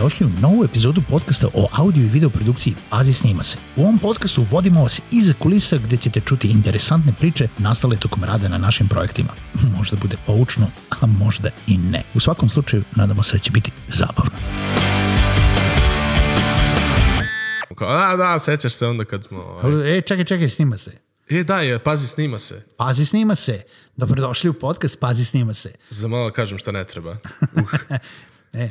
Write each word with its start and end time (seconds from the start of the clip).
Dobrodošli 0.00 0.26
u 0.26 0.40
novu 0.40 0.64
epizodu 0.64 1.02
podcasta 1.10 1.48
o 1.54 1.68
audio 1.72 2.02
i 2.02 2.08
video 2.08 2.30
produkciji 2.30 2.74
Pazi 2.90 3.12
snima 3.12 3.42
se. 3.42 3.58
U 3.76 3.82
ovom 3.82 3.98
podcastu 3.98 4.46
vodimo 4.50 4.82
vas 4.82 5.00
iza 5.10 5.32
kulisa 5.38 5.78
gde 5.78 5.96
ćete 5.96 6.20
čuti 6.20 6.48
interesantne 6.48 7.12
priče 7.18 7.48
nastale 7.58 7.96
tokom 7.96 8.24
rada 8.24 8.48
na 8.48 8.58
našim 8.58 8.88
projektima. 8.88 9.28
Možda 9.76 9.96
bude 10.02 10.16
poučno, 10.26 10.66
a 10.90 11.06
možda 11.06 11.50
i 11.66 11.78
ne. 11.78 12.02
U 12.14 12.20
svakom 12.20 12.48
slučaju, 12.48 12.82
nadamo 12.96 13.22
se 13.22 13.32
da 13.32 13.38
će 13.38 13.50
biti 13.50 13.70
zabavno. 13.88 14.30
A, 17.80 18.16
da, 18.16 18.38
sećaš 18.38 18.74
se 18.74 18.86
onda 18.86 19.04
kad 19.04 19.24
smo... 19.24 19.38
Ovaj... 19.38 19.98
E, 19.98 20.00
čekaj, 20.00 20.24
čekaj, 20.24 20.48
snima 20.48 20.76
se. 20.76 20.92
E, 21.28 21.44
da, 21.44 21.60
je, 21.60 21.78
pazi, 21.78 22.06
snima 22.06 22.38
se. 22.38 22.62
Pazi, 22.76 23.04
snima 23.04 23.34
se. 23.34 23.62
Dobrodošli 23.96 24.50
u 24.50 24.54
podcast 24.54 24.98
Pazi, 24.98 25.24
snima 25.24 25.52
se. 25.52 25.72
Za 25.90 26.08
malo 26.08 26.30
kažem 26.30 26.58
šta 26.58 26.72
ne 26.72 26.84
treba. 26.84 27.16
Uh, 27.56 27.98
E, 28.52 28.70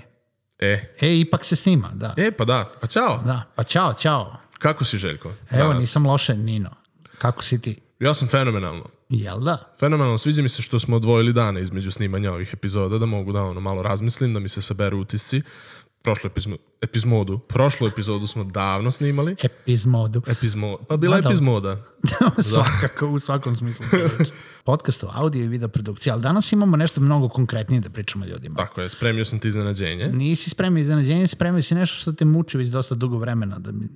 e, 0.59 0.95
e 1.01 1.19
ipak 1.19 1.45
se 1.45 1.55
snima, 1.55 1.91
da. 1.93 2.13
e, 2.17 2.31
pa 2.31 2.45
da, 2.45 2.71
pa 2.81 2.87
ćao. 2.87 3.21
Da, 3.25 3.43
pa 3.55 3.63
čao, 3.63 3.93
čao. 3.93 4.37
Kako 4.59 4.85
si, 4.85 4.97
Željko? 4.97 5.33
Evo, 5.51 5.67
Danas? 5.67 5.81
nisam 5.81 6.05
loše, 6.05 6.37
Nino. 6.37 6.69
Kako 7.17 7.43
si 7.43 7.61
ti? 7.61 7.81
Ja 7.99 8.13
sam 8.13 8.27
fenomenalno. 8.27 8.85
Jel 9.09 9.39
da? 9.39 9.73
Fenomenalno, 9.79 10.17
sviđa 10.17 10.41
mi 10.41 10.49
se 10.49 10.61
što 10.61 10.79
smo 10.79 10.95
odvojili 10.95 11.33
dane 11.33 11.61
između 11.61 11.91
snimanja 11.91 12.31
ovih 12.31 12.49
epizoda, 12.53 12.97
da 12.97 13.05
mogu 13.05 13.31
da 13.33 13.43
ono 13.43 13.59
malo 13.59 13.81
razmislim, 13.81 14.33
da 14.33 14.39
mi 14.39 14.49
se 14.49 14.61
saberu 14.61 14.97
utisci. 14.97 15.41
Prošlu 16.01 16.27
epizmo, 16.27 16.57
epizmodu, 16.81 17.39
prošlu 17.39 17.87
epizodu 17.87 18.27
smo 18.27 18.43
davno 18.43 18.91
snimali. 18.91 19.35
Epizmodu. 19.43 20.21
Epizmo, 20.27 20.77
pa 20.89 20.97
bila 20.97 21.15
je 21.15 21.21
Ma, 21.21 21.23
dobro. 21.23 21.31
epizmoda. 21.33 21.83
Svakako, 22.51 23.07
u 23.07 23.19
svakom 23.19 23.55
smislu. 23.55 23.85
Podcast 24.63 25.03
o 25.03 25.09
audio 25.13 25.43
i 25.43 25.47
video 25.47 25.69
produkciji, 25.69 26.11
ali 26.11 26.21
danas 26.21 26.51
imamo 26.51 26.77
nešto 26.77 27.01
mnogo 27.01 27.29
konkretnije 27.29 27.81
da 27.81 27.89
pričamo 27.89 28.25
ljudima. 28.25 28.55
Tako 28.55 28.81
je, 28.81 28.89
spremio 28.89 29.25
sam 29.25 29.39
ti 29.39 29.47
iznenađenje. 29.47 30.07
Nisi 30.07 30.49
spremio 30.49 30.81
iznenađenje, 30.81 31.27
spremio 31.27 31.61
si 31.61 31.75
nešto 31.75 31.95
što 31.97 32.11
te 32.11 32.25
muči 32.25 32.57
već 32.57 32.69
dosta 32.69 32.95
dugo 32.95 33.17
vremena. 33.17 33.59
Da, 33.59 33.71
mi, 33.71 33.87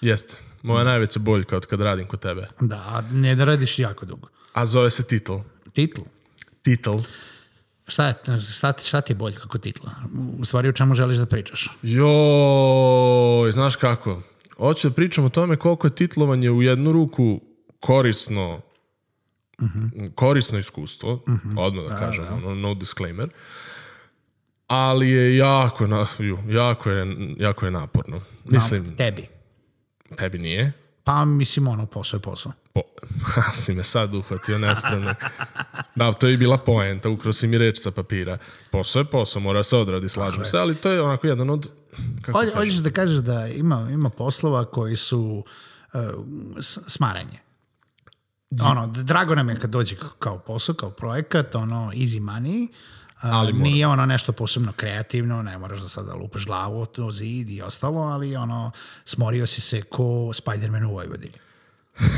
Jeste, 0.00 0.36
moja 0.62 0.84
najveća 0.84 1.18
boljka 1.18 1.56
od 1.56 1.66
kad 1.66 1.80
radim 1.80 2.06
kod 2.06 2.20
tebe. 2.20 2.48
da, 2.60 3.04
ne 3.12 3.34
da 3.34 3.44
radiš 3.44 3.78
jako 3.78 4.06
dugo. 4.06 4.28
A 4.52 4.66
zove 4.66 4.90
se 4.90 5.02
titl. 5.02 5.34
Titl. 5.72 6.00
Titl. 6.62 6.96
Šta, 7.90 8.06
je, 8.06 8.14
šta, 8.50 8.72
ti- 8.72 8.86
šta 8.86 9.00
ti 9.00 9.12
je 9.12 9.16
bolje 9.16 9.36
kako 9.36 9.58
titla? 9.58 9.90
U 10.38 10.44
stvari 10.44 10.68
o 10.68 10.72
čemu 10.72 10.94
želiš 10.94 11.16
da 11.16 11.26
pričaš? 11.26 11.68
Joj, 11.82 13.52
znaš 13.52 13.76
kako? 13.76 14.22
Hoću 14.56 14.88
da 14.88 14.94
pričam 14.94 15.24
o 15.24 15.28
tome 15.28 15.56
koliko 15.56 15.86
je 15.86 15.94
titlovanje 15.94 16.50
u 16.50 16.62
jednu 16.62 16.92
ruku 16.92 17.40
korisno 17.80 18.60
korisno 20.14 20.58
iskustvo, 20.58 21.24
odmah 21.58 21.84
da 21.84 21.96
kažem, 21.96 22.24
ono, 22.34 22.54
no 22.54 22.74
disclaimer, 22.74 23.28
ali 24.66 25.10
je 25.10 25.36
jako, 25.36 25.86
na, 25.86 26.06
jako, 26.48 26.90
je, 26.90 27.06
jako 27.38 27.64
je 27.64 27.70
naporno. 27.70 28.20
Mislim, 28.44 28.96
Tebi. 28.96 29.26
tebi 30.16 30.38
nije. 30.38 30.72
Pa 31.10 31.24
mislim 31.24 31.66
ono, 31.68 31.86
posao 31.86 32.18
je 32.18 32.22
posao. 32.22 32.52
Po, 32.72 32.80
ha, 33.34 33.52
si 33.52 33.74
me 33.74 33.84
sad 33.84 34.14
uhvatio 34.14 34.58
nespremno. 34.58 35.14
Da, 35.94 36.12
to 36.12 36.26
je 36.26 36.36
bila 36.36 36.58
poenta, 36.58 37.08
ukro 37.08 37.32
si 37.32 37.46
mi 37.46 37.58
reč 37.58 37.78
sa 37.78 37.90
papira. 37.90 38.38
Posao 38.70 39.00
je 39.00 39.04
posao, 39.04 39.42
mora 39.42 39.62
se 39.62 39.76
odradi, 39.76 40.08
slažem 40.08 40.44
se, 40.44 40.58
ali 40.58 40.74
to 40.74 40.90
je 40.90 41.02
onako 41.02 41.26
jedan 41.26 41.50
od... 41.50 41.70
Kako? 42.22 42.44
Hoćeš 42.54 42.74
da 42.74 42.90
kažeš 42.90 43.16
da 43.16 43.46
ima, 43.46 43.88
ima 43.92 44.10
poslova 44.10 44.64
koji 44.64 44.96
su 44.96 45.44
uh, 45.92 46.00
smaranje. 46.88 47.38
Ono, 48.60 48.86
drago 48.86 49.34
nam 49.34 49.48
je 49.48 49.60
kad 49.60 49.70
dođe 49.70 49.96
kao 50.18 50.38
posao, 50.38 50.74
kao 50.74 50.90
projekat, 50.90 51.54
ono, 51.54 51.90
easy 51.94 52.20
money, 52.20 52.68
ali 53.22 53.52
mora. 53.52 53.62
nije 53.64 53.86
ono 53.86 54.06
nešto 54.06 54.32
posebno 54.32 54.72
kreativno, 54.72 55.42
ne 55.42 55.58
moraš 55.58 55.80
da 55.80 55.88
sada 55.88 56.14
lupaš 56.14 56.44
glavu 56.44 56.80
o 56.80 56.86
to 56.86 57.10
zid 57.10 57.50
i 57.50 57.62
ostalo, 57.62 58.00
ali 58.00 58.36
ono, 58.36 58.70
smorio 59.04 59.46
si 59.46 59.60
se 59.60 59.82
ko 59.82 60.02
Spider-Man 60.34 60.84
u 60.84 60.92
Vojvodini. 60.92 61.34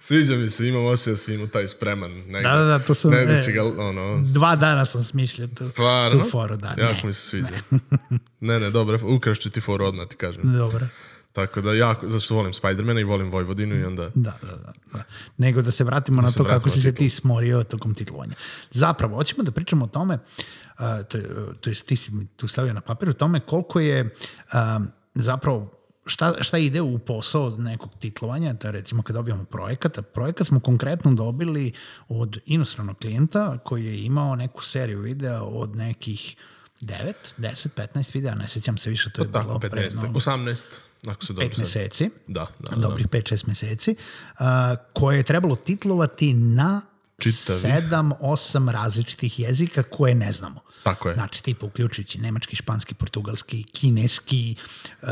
Sviđa 0.00 0.34
mi 0.34 0.50
se, 0.50 0.68
imam 0.68 0.84
osjećaj 0.84 1.12
da 1.12 1.16
si 1.16 1.34
imao 1.34 1.46
taj 1.46 1.68
spreman. 1.68 2.10
Negde. 2.12 2.40
Da, 2.42 2.56
da, 2.56 2.64
da, 2.64 2.78
to 2.78 2.94
sam- 2.94 3.10
Ne 3.10 3.24
da 3.26 3.42
si 3.42 3.52
ga, 3.52 3.64
ono, 3.64 4.22
Dva 4.24 4.56
dana 4.56 4.84
sam 4.84 5.04
smišljao 5.04 5.48
tu, 5.48 5.68
stvarno. 5.68 6.20
tu 6.20 6.30
foru, 6.30 6.56
da, 6.56 6.68
Jako 6.68 6.82
ne. 6.82 7.00
mi 7.04 7.12
se 7.12 7.20
sviđa. 7.22 7.46
Ne, 8.40 8.60
ne, 8.60 8.70
dobro, 8.70 8.98
ukrašću 9.06 9.50
ti 9.50 9.60
foru 9.60 9.84
odmah, 9.84 10.08
ti 10.08 10.16
kažem. 10.16 10.52
Dobro. 10.52 10.86
Tako 11.32 11.60
da, 11.60 11.72
jako, 11.72 12.08
zašto 12.08 12.34
volim 12.34 12.54
Spidermana 12.54 13.00
i 13.00 13.04
volim 13.04 13.30
Vojvodinu 13.30 13.76
i 13.76 13.84
onda... 13.84 14.10
Da, 14.14 14.38
da, 14.42 14.56
da, 14.56 14.72
da. 14.92 15.02
Nego 15.36 15.62
da 15.62 15.70
se 15.70 15.84
vratimo 15.84 16.22
na 16.22 16.28
se 16.28 16.38
to 16.38 16.42
vratimo 16.42 16.58
kako 16.58 16.68
na 16.68 16.74
si 16.74 16.80
se 16.80 16.94
ti 16.94 17.10
smorio 17.10 17.64
tokom 17.64 17.94
titlovanja. 17.94 18.34
Zapravo, 18.70 19.16
hoćemo 19.16 19.42
da 19.42 19.52
pričamo 19.52 19.84
o 19.84 19.88
tome, 19.88 20.14
uh, 20.14 20.84
to, 21.08 21.18
je, 21.18 21.28
to 21.60 21.70
jest 21.70 21.86
ti 21.86 21.96
si 21.96 22.10
mi 22.10 22.26
tu 22.26 22.48
stavio 22.48 22.72
na 22.72 22.80
papir, 22.80 23.08
o 23.08 23.12
tome 23.12 23.40
koliko 23.40 23.80
je 23.80 24.02
um, 24.02 24.88
zapravo 25.14 25.82
šta, 26.06 26.42
šta 26.42 26.58
ide 26.58 26.80
u 26.80 26.98
posao 26.98 27.44
od 27.44 27.60
nekog 27.60 27.90
titlovanja, 27.98 28.54
to 28.54 28.68
je 28.68 28.72
recimo 28.72 29.02
kad 29.02 29.16
dobijamo 29.16 29.44
projekat, 29.44 29.98
a 29.98 30.02
projekat 30.02 30.46
smo 30.46 30.60
konkretno 30.60 31.14
dobili 31.14 31.72
od 32.08 32.38
inostranog 32.46 32.98
klijenta 32.98 33.58
koji 33.58 33.84
je 33.84 34.04
imao 34.04 34.36
neku 34.36 34.64
seriju 34.64 35.00
videa 35.00 35.42
od 35.42 35.76
nekih 35.76 36.36
9, 36.80 37.12
10, 37.38 37.68
15 37.76 38.14
videa, 38.14 38.34
ne 38.34 38.46
sećam 38.46 38.78
se 38.78 38.90
više, 38.90 39.10
to 39.10 39.22
je 39.22 39.28
bilo 39.28 39.44
Tako, 39.44 39.58
pre 39.58 39.70
15, 39.70 39.82
jedno 39.82 40.08
18, 40.08 40.64
ako 41.08 41.24
se 41.24 41.32
dobro 41.32 41.48
5 41.48 41.50
sad. 41.50 41.58
meseci 41.58 42.10
Da, 42.26 42.46
da, 42.58 42.76
da. 42.76 42.88
dobrih 42.88 43.08
5-6 43.08 43.48
meseci, 43.48 43.96
uh, 44.38 44.44
koje 44.92 45.16
je 45.16 45.22
trebalo 45.22 45.56
titlovati 45.56 46.34
na 46.34 46.80
Čitavi. 47.18 47.60
7-8 47.60 48.70
različitih 48.70 49.40
jezika 49.40 49.82
koje 49.82 50.14
ne 50.14 50.32
znamo. 50.32 50.60
Tako 50.82 51.08
je. 51.08 51.14
Znači, 51.14 51.42
tipa 51.42 51.66
uključujući 51.66 52.20
nemački, 52.20 52.56
španski, 52.56 52.94
portugalski, 52.94 53.62
kineski, 53.62 54.56
uh, 55.02 55.08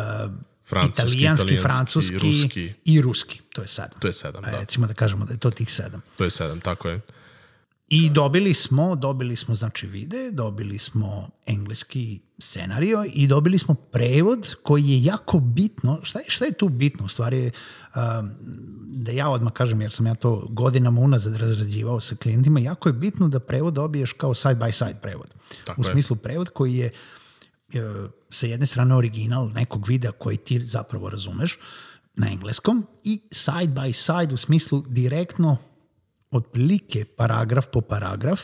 Francuski, 0.65 1.03
italijanski, 1.03 1.45
italijanski, 1.45 1.63
francuski 1.63 2.19
ruski. 2.19 2.73
i 2.85 3.01
ruski. 3.01 3.41
To 3.53 3.63
je 3.63 3.69
sedam. 3.69 4.01
To 4.01 4.07
je 4.07 4.13
sedam, 4.13 4.43
da. 4.43 4.51
Recimo 4.51 4.87
da 4.87 4.95
kažemo 4.95 5.25
da 5.25 5.33
je 5.33 5.39
to 5.39 5.51
tih 5.51 5.73
sedam. 5.73 6.03
To 6.17 6.25
je 6.25 6.31
sedam, 6.31 6.61
tako 6.61 6.89
je. 6.89 7.01
I 7.91 8.11
dobili 8.11 8.55
smo, 8.55 8.97
dobili 8.97 9.37
smo 9.37 9.55
znači 9.55 9.87
vide, 9.87 10.31
dobili 10.33 10.79
smo 10.79 11.29
engleski 11.47 12.21
scenario 12.39 13.05
i 13.13 13.27
dobili 13.27 13.59
smo 13.59 13.75
prevod 13.75 14.55
koji 14.63 14.89
je 14.89 15.05
jako 15.05 15.41
bitno. 15.41 16.01
Šta 16.03 16.19
je, 16.19 16.25
šta 16.29 16.45
je 16.45 16.53
tu 16.53 16.69
bitno? 16.69 17.05
U 17.05 17.09
stvari, 17.09 17.47
um, 17.47 18.31
da 18.87 19.13
ja 19.13 19.29
odmah 19.29 19.53
kažem, 19.53 19.81
jer 19.81 19.93
sam 19.93 20.07
ja 20.07 20.15
to 20.15 20.47
godinama 20.51 21.01
unazad 21.01 21.37
razrađivao 21.37 22.01
sa 22.01 22.17
klijentima, 22.17 22.61
jako 22.61 22.89
je 22.89 22.93
bitno 22.93 23.29
da 23.29 23.41
prevod 23.41 23.75
dobiješ 23.75 24.13
kao 24.13 24.35
side 24.35 24.55
by 24.55 24.73
side 24.73 24.99
prevod. 25.03 25.35
Tako 25.65 25.81
u 25.81 25.85
je. 25.85 25.93
smislu 25.93 26.17
prevod 26.17 26.49
koji 26.49 26.75
je 26.75 26.87
e, 26.87 27.81
sa 28.31 28.47
jedne 28.47 28.67
strane 28.67 28.95
original 28.95 29.51
nekog 29.55 29.89
videa 29.89 30.13
koji 30.13 30.37
ti 30.37 30.61
zapravo 30.61 31.11
razumeš 31.11 31.59
na 32.15 32.29
engleskom 32.29 32.87
i 33.05 33.21
side 33.31 33.75
by 33.75 33.93
side 33.93 34.35
u 34.35 34.37
smislu 34.37 34.85
direktno 34.87 35.57
otprilike 36.31 37.05
paragraf 37.05 37.67
po 37.73 37.81
paragraf 37.81 38.41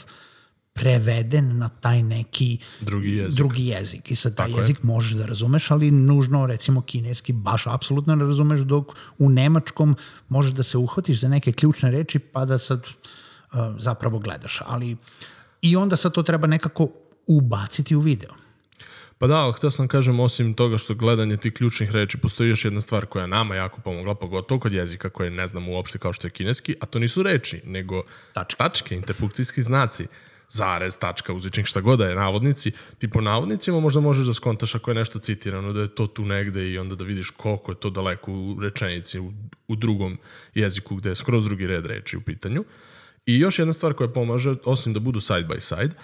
preveden 0.73 1.59
na 1.59 1.69
taj 1.69 2.03
neki 2.03 2.59
Drugi 2.81 3.11
jezik. 3.11 3.37
drugi 3.37 3.67
jezik. 3.67 4.11
I 4.11 4.15
sad 4.15 4.35
taj 4.37 4.47
Tako 4.47 4.59
je. 4.59 4.63
jezik 4.63 4.83
možeš 4.83 5.13
da 5.13 5.27
razumeš, 5.27 5.71
ali 5.71 5.91
nužno 5.91 6.47
recimo 6.47 6.83
kineski 6.83 7.33
baš 7.33 7.67
apsolutno 7.67 8.15
ne 8.15 8.25
razumeš, 8.25 8.61
dok 8.61 8.87
u 9.19 9.29
nemačkom 9.31 9.97
možeš 10.29 10.53
da 10.53 10.63
se 10.63 10.79
uhvatiš 10.79 11.21
za 11.21 11.29
neke 11.29 11.53
ključne 11.53 11.91
reči 11.91 12.19
pa 12.19 12.45
da 12.45 12.59
sad 12.59 12.79
uh, 12.83 13.59
zapravo 13.79 14.19
gledaš. 14.19 14.61
Ali 14.67 14.97
i 15.63 15.77
onda 15.77 15.97
sad 15.97 16.13
to 16.13 16.23
treba 16.23 16.47
nekako 16.47 16.89
ubaciti 17.27 17.97
u 17.97 18.01
video. 18.01 18.31
Pa 19.19 19.27
da, 19.27 19.37
ali 19.37 19.53
htio 19.53 19.71
sam 19.71 19.89
kažem, 19.89 20.21
osim 20.21 20.55
toga 20.55 20.79
što 20.79 20.95
gledanje 20.95 21.37
tih 21.37 21.53
ključnih 21.53 21.91
reči, 21.93 22.19
postoji 22.19 22.49
još 22.49 22.65
jedna 22.65 22.81
stvar 22.81 23.07
koja 23.07 23.23
je 23.23 23.29
nama 23.29 23.55
jako 23.55 23.81
pomogla, 23.81 24.15
pogotovo 24.15 24.61
kod 24.61 24.73
jezika 24.73 25.11
koje 25.11 25.31
ne 25.31 25.47
znamo 25.47 25.73
uopšte 25.73 25.99
kao 25.99 26.13
što 26.13 26.27
je 26.27 26.31
kineski, 26.31 26.75
a 26.81 26.87
to 26.87 26.99
nisu 26.99 27.23
reči, 27.23 27.61
nego 27.65 28.03
Tačke. 28.33 28.57
tačke 28.57 28.95
interpunkcijski 28.95 29.63
znaci 29.63 30.07
zarez, 30.49 30.97
tačka, 30.97 31.33
uzvičnik, 31.33 31.67
šta 31.67 31.81
god 31.81 31.99
da 31.99 32.09
je, 32.09 32.15
navodnici, 32.15 32.73
ti 32.99 33.09
po 33.09 33.21
navodnicima 33.21 33.81
možda 33.81 34.01
možeš 34.01 34.27
da 34.27 34.35
skontaš 34.35 34.75
ako 34.75 34.91
je 34.91 34.95
nešto 34.95 35.19
citirano, 35.19 35.73
da 35.73 35.81
je 35.81 35.95
to 35.95 36.07
tu 36.07 36.25
negde 36.25 36.71
i 36.71 36.79
onda 36.79 36.95
da 36.95 37.05
vidiš 37.05 37.31
koliko 37.31 37.73
je 37.73 37.81
to 37.81 37.91
daleko 37.91 38.33
u 38.33 38.61
rečenici, 38.61 39.19
u, 39.19 39.33
u 39.69 39.77
drugom 39.77 40.19
jeziku 40.55 40.97
gde 40.97 41.09
je 41.09 41.17
skroz 41.17 41.45
drugi 41.45 41.67
red 41.67 41.87
reči 41.87 42.17
u 42.17 42.21
pitanju. 42.21 42.65
I 43.27 43.39
još 43.39 43.59
jedna 43.59 43.73
stvar 43.73 43.95
koja 43.95 44.09
pomaže, 44.09 44.55
osim 44.65 44.93
da 44.93 45.01
budu 45.01 45.21
side 45.21 45.49
by 45.49 45.61
side, 45.61 45.95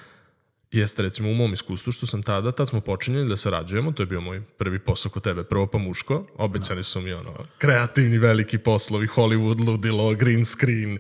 jeste 0.73 1.03
recimo 1.03 1.31
u 1.31 1.35
mom 1.35 1.53
iskustvu 1.53 1.93
što 1.93 2.07
sam 2.07 2.23
tada, 2.23 2.53
tad 2.53 2.69
smo 2.69 2.81
počinjeli 2.81 3.29
da 3.29 3.37
sarađujemo, 3.37 3.93
to 3.93 4.03
je 4.03 4.07
bio 4.07 4.21
moj 4.21 4.43
prvi 4.59 4.79
posao 4.79 5.13
kod 5.13 5.23
tebe, 5.23 5.45
prvo 5.45 5.67
pa 5.67 5.79
muško, 5.79 6.27
obećani 6.37 6.83
su 6.83 7.01
mi 7.01 7.13
ono, 7.13 7.33
kreativni 7.59 8.19
veliki 8.19 8.59
poslovi, 8.59 9.07
Hollywood, 9.07 9.67
ludilo, 9.69 10.15
green 10.15 10.45
screen, 10.45 10.99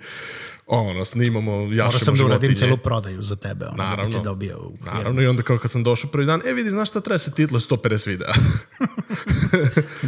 ono, 0.66 1.04
snimamo, 1.04 1.50
Morao 1.52 1.72
jašemo 1.72 1.98
sam 1.98 2.14
da 2.14 2.24
uradim 2.24 2.48
životinje. 2.48 2.68
celu 2.68 2.76
prodaju 2.76 3.22
za 3.22 3.36
tebe. 3.36 3.64
Ono, 3.64 3.76
Da 3.76 3.82
bi 3.82 3.88
Naravno. 3.88 4.12
te 4.12 4.24
dobio 4.24 4.58
u 4.58 4.76
Naravno, 4.84 5.22
i 5.22 5.26
onda 5.26 5.42
kao 5.42 5.58
kad 5.58 5.70
sam 5.70 5.84
došao 5.84 6.10
prvi 6.10 6.26
dan, 6.26 6.42
e 6.46 6.52
vidi, 6.52 6.70
znaš 6.70 6.88
šta 6.88 7.00
treba 7.00 7.18
se 7.18 7.30
title 7.30 7.60
150 7.60 8.08
videa. 8.08 8.32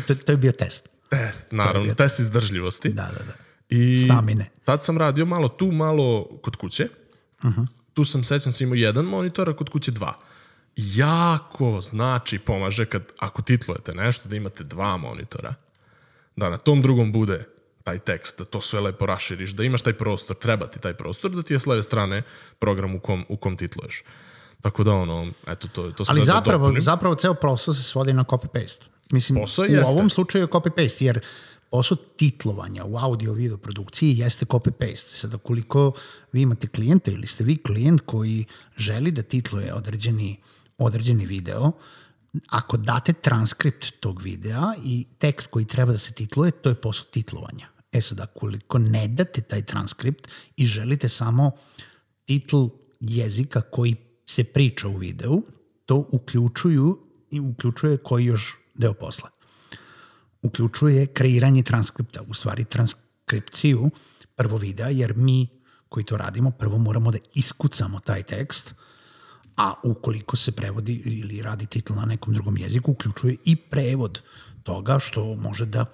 To, 0.07 0.15
to 0.15 0.33
je 0.33 0.37
bio 0.37 0.53
test. 0.53 0.89
test, 1.11 1.53
naravno, 1.53 1.95
test 1.95 2.21
izdržljivosti. 2.21 2.89
Da, 2.89 3.03
da, 3.19 3.25
da. 3.25 3.33
I 3.69 3.99
Stamine. 3.99 4.51
tad 4.65 4.85
sam 4.85 4.99
radio 4.99 5.27
malo 5.27 5.49
tu, 5.49 5.67
malo 5.67 6.39
kod 6.43 6.57
kuće. 6.57 6.89
Tu 7.95 8.05
sam, 8.05 8.25
sećam 8.25 8.53
se, 8.53 8.65
imao 8.65 8.75
jedan 8.75 9.05
monitor, 9.05 9.49
a 9.49 9.57
kod 9.57 9.69
kuće 9.69 9.91
dva. 9.91 10.15
Jako 10.77 11.81
znači 11.81 12.39
pomaže 12.39 12.87
kad, 12.87 13.03
ako 13.19 13.43
titlujete 13.43 13.93
nešto, 13.95 14.29
da 14.29 14.37
imate 14.37 14.65
dva 14.65 14.97
monitora. 14.97 15.55
Da 16.37 16.51
na 16.51 16.57
tom 16.57 16.83
drugom 16.83 17.13
bude 17.13 17.45
taj 17.85 17.99
tekst, 17.99 18.39
da 18.39 18.45
to 18.45 18.61
sve 18.61 18.81
lepo 18.81 19.07
raširiš, 19.07 19.51
da 19.51 19.65
imaš 19.65 19.83
taj 19.83 19.93
prostor, 19.93 20.37
treba 20.37 20.67
ti 20.67 20.81
taj 20.81 20.95
prostor, 20.95 21.31
da 21.31 21.43
ti 21.43 21.55
je 21.55 21.61
s 21.61 21.67
leve 21.67 21.83
strane 21.83 22.23
program 22.59 22.95
u 22.95 23.01
kom, 23.01 23.25
u 23.29 23.37
kom 23.37 23.57
titluješ. 23.57 24.03
Tako 24.61 24.85
da 24.85 24.93
ono, 24.93 25.33
eto, 25.47 25.69
to, 25.69 25.91
to 25.91 26.05
sam 26.05 26.13
Ali 26.13 26.21
da 26.21 26.25
zapravo, 26.25 26.59
dopunim. 26.59 26.83
zapravo 26.83 27.15
ceo 27.15 27.35
posao 27.35 27.75
se 27.75 27.83
svodi 27.83 28.13
na 28.13 28.25
copy-paste. 28.25 28.83
Mislim, 29.13 29.41
Posao 29.41 29.63
u 29.63 29.67
jeste. 29.67 29.91
ovom 29.93 30.11
slučaju 30.11 30.45
je 30.45 30.49
copy-paste, 30.49 31.05
jer 31.05 31.21
posao 31.75 31.97
titlovanja 31.97 32.85
u 32.85 32.97
audio-video 32.97 33.57
produkciji 33.59 34.19
jeste 34.19 34.47
copy-paste. 34.47 35.09
Sada, 35.09 35.39
koliko 35.39 35.93
vi 36.33 36.41
imate 36.41 36.69
klijenta 36.69 37.11
ili 37.11 37.27
ste 37.27 37.45
vi 37.45 37.57
klijent 37.57 38.01
koji 38.07 38.45
želi 38.77 39.11
da 39.11 39.23
titluje 39.23 39.75
određeni, 39.75 40.37
određeni 40.79 41.27
video, 41.27 41.73
ako 42.49 42.77
date 42.77 43.13
transkript 43.13 43.87
tog 44.01 44.23
videa 44.23 44.75
i 44.85 45.07
tekst 45.19 45.51
koji 45.51 45.65
treba 45.65 45.93
da 45.93 45.99
se 45.99 46.13
titluje, 46.13 46.51
to 46.51 46.69
je 46.69 46.81
posao 46.81 47.07
titlovanja. 47.11 47.69
E 47.93 48.01
sad, 48.01 48.27
koliko 48.35 48.79
ne 48.79 49.09
date 49.09 49.41
taj 49.41 49.63
transkript 49.63 50.29
i 50.57 50.67
želite 50.67 51.09
samo 51.09 51.51
titl 52.25 52.67
jezika 53.01 53.61
koji 53.61 53.97
se 54.27 54.45
priča 54.45 54.89
u 54.89 54.97
videu, 54.97 55.43
to 55.87 56.09
uključuju 56.13 56.99
i 57.31 57.41
uključuje 57.41 57.97
koji 57.97 58.25
još 58.25 58.59
deo 58.75 58.95
posla. 58.95 59.34
Uključuje 60.45 61.07
kreiranje 61.07 61.63
transkripta, 61.63 62.23
u 62.29 62.35
stvari 62.35 62.65
transkripciju 62.65 63.91
prvo 64.37 64.57
videa, 64.57 64.89
jer 64.89 65.17
mi 65.17 65.49
koji 65.89 66.05
to 66.05 66.17
radimo, 66.17 66.51
prvo 66.51 66.79
moramo 66.79 67.11
da 67.11 67.19
iskucamo 67.35 68.01
taj 68.01 68.23
tekst, 68.23 68.75
a 69.57 69.75
ukoliko 69.83 70.37
se 70.37 70.53
prevodi 70.53 71.03
ili 71.05 71.43
radi 71.43 71.67
titl 71.67 71.93
na 71.95 72.05
nekom 72.05 72.35
drugom 72.35 72.57
jeziku, 72.59 72.93
uključuje 72.93 73.37
i 73.45 73.57
prevod 73.57 74.21
toga 74.63 74.99
što 74.99 75.35
može 75.35 75.67
da 75.67 75.85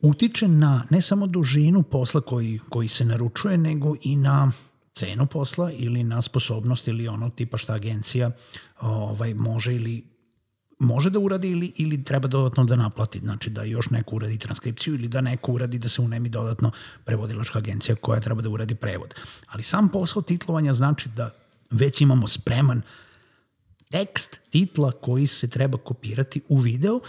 utiče 0.00 0.48
na 0.48 0.84
ne 0.90 1.00
samo 1.02 1.26
dužinu 1.26 1.82
posla 1.82 2.20
koji, 2.20 2.60
koji 2.68 2.88
se 2.88 3.04
naručuje, 3.04 3.58
nego 3.58 3.94
i 4.02 4.16
na 4.16 4.52
cenu 4.94 5.26
posla 5.26 5.72
ili 5.72 6.04
na 6.04 6.22
sposobnost 6.22 6.88
ili 6.88 7.08
ono 7.08 7.30
tipa 7.30 7.58
šta 7.58 7.74
agencija 7.74 8.30
ovaj, 8.80 9.34
može 9.34 9.74
ili 9.74 10.04
može 10.80 11.10
da 11.10 11.18
uradi 11.18 11.50
ili, 11.50 11.72
ili 11.76 12.04
treba 12.04 12.28
dodatno 12.28 12.64
da 12.64 12.76
naplati. 12.76 13.18
Znači 13.18 13.50
da 13.50 13.62
još 13.62 13.90
neko 13.90 14.16
uradi 14.16 14.38
transkripciju 14.38 14.94
ili 14.94 15.08
da 15.08 15.20
neko 15.20 15.52
uradi 15.52 15.78
da 15.78 15.88
se 15.88 16.02
unemi 16.02 16.28
dodatno 16.28 16.70
prevodilačka 17.04 17.58
agencija 17.58 17.96
koja 17.96 18.20
treba 18.20 18.42
da 18.42 18.48
uradi 18.50 18.74
prevod. 18.74 19.14
Ali 19.46 19.62
sam 19.62 19.88
posao 19.88 20.22
titlovanja 20.22 20.72
znači 20.72 21.08
da 21.08 21.30
već 21.70 22.00
imamo 22.00 22.28
spreman 22.28 22.82
tekst 23.90 24.40
titla 24.50 24.92
koji 24.92 25.26
se 25.26 25.48
treba 25.48 25.78
kopirati 25.78 26.40
u 26.48 26.58
video 26.58 27.00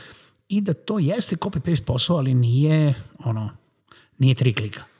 i 0.49 0.61
da 0.61 0.73
to 0.73 0.99
jeste 0.99 1.35
copy-paste 1.35 1.83
posao, 1.83 2.17
ali 2.17 2.33
nije 2.33 2.93
ono, 3.19 3.49
nije 4.17 4.35
tri 4.35 4.53
klika. 4.53 4.90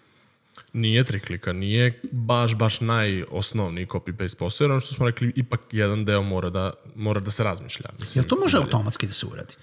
Nije 0.73 1.03
tri 1.03 1.19
klika, 1.19 1.53
nije 1.53 2.01
baš, 2.11 2.55
baš 2.55 2.81
najosnovniji 2.81 3.85
copy-paste 3.85 4.37
posao, 4.37 4.65
jer 4.65 4.71
ono 4.71 4.79
što 4.79 4.93
smo 4.93 5.05
rekli, 5.05 5.33
ipak 5.35 5.59
jedan 5.71 6.05
deo 6.05 6.23
mora 6.23 6.49
da, 6.49 6.73
mora 6.95 7.19
da 7.19 7.31
se 7.31 7.43
razmišlja. 7.43 7.89
Mislim, 7.99 8.23
Jel 8.23 8.29
to 8.29 8.35
može 8.39 8.57
automatski 8.57 9.07
da 9.07 9.13
se 9.13 9.25
uradi? 9.25 9.53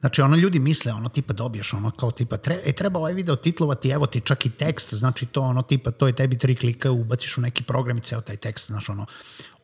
Znači, 0.00 0.22
ono 0.22 0.36
ljudi 0.36 0.58
misle, 0.58 0.92
ono 0.92 1.08
tipa 1.08 1.32
dobiješ, 1.32 1.72
ono 1.72 1.90
kao 1.90 2.10
tipa, 2.10 2.36
tre, 2.36 2.60
e, 2.64 2.72
treba 2.72 2.98
ovaj 2.98 3.14
video 3.14 3.36
titlovati, 3.36 3.90
evo 3.90 4.06
ti 4.06 4.20
čak 4.20 4.46
i 4.46 4.50
tekst, 4.50 4.94
znači 4.94 5.26
to 5.26 5.40
ono 5.40 5.62
tipa, 5.62 5.90
to 5.90 6.06
je 6.06 6.12
tebi 6.12 6.38
tri 6.38 6.56
klika, 6.56 6.90
ubaciš 6.90 7.38
u 7.38 7.40
neki 7.40 7.62
program 7.62 7.98
i 7.98 8.00
ceo 8.00 8.20
taj 8.20 8.36
tekst, 8.36 8.66
znaš, 8.66 8.88
ono, 8.88 9.06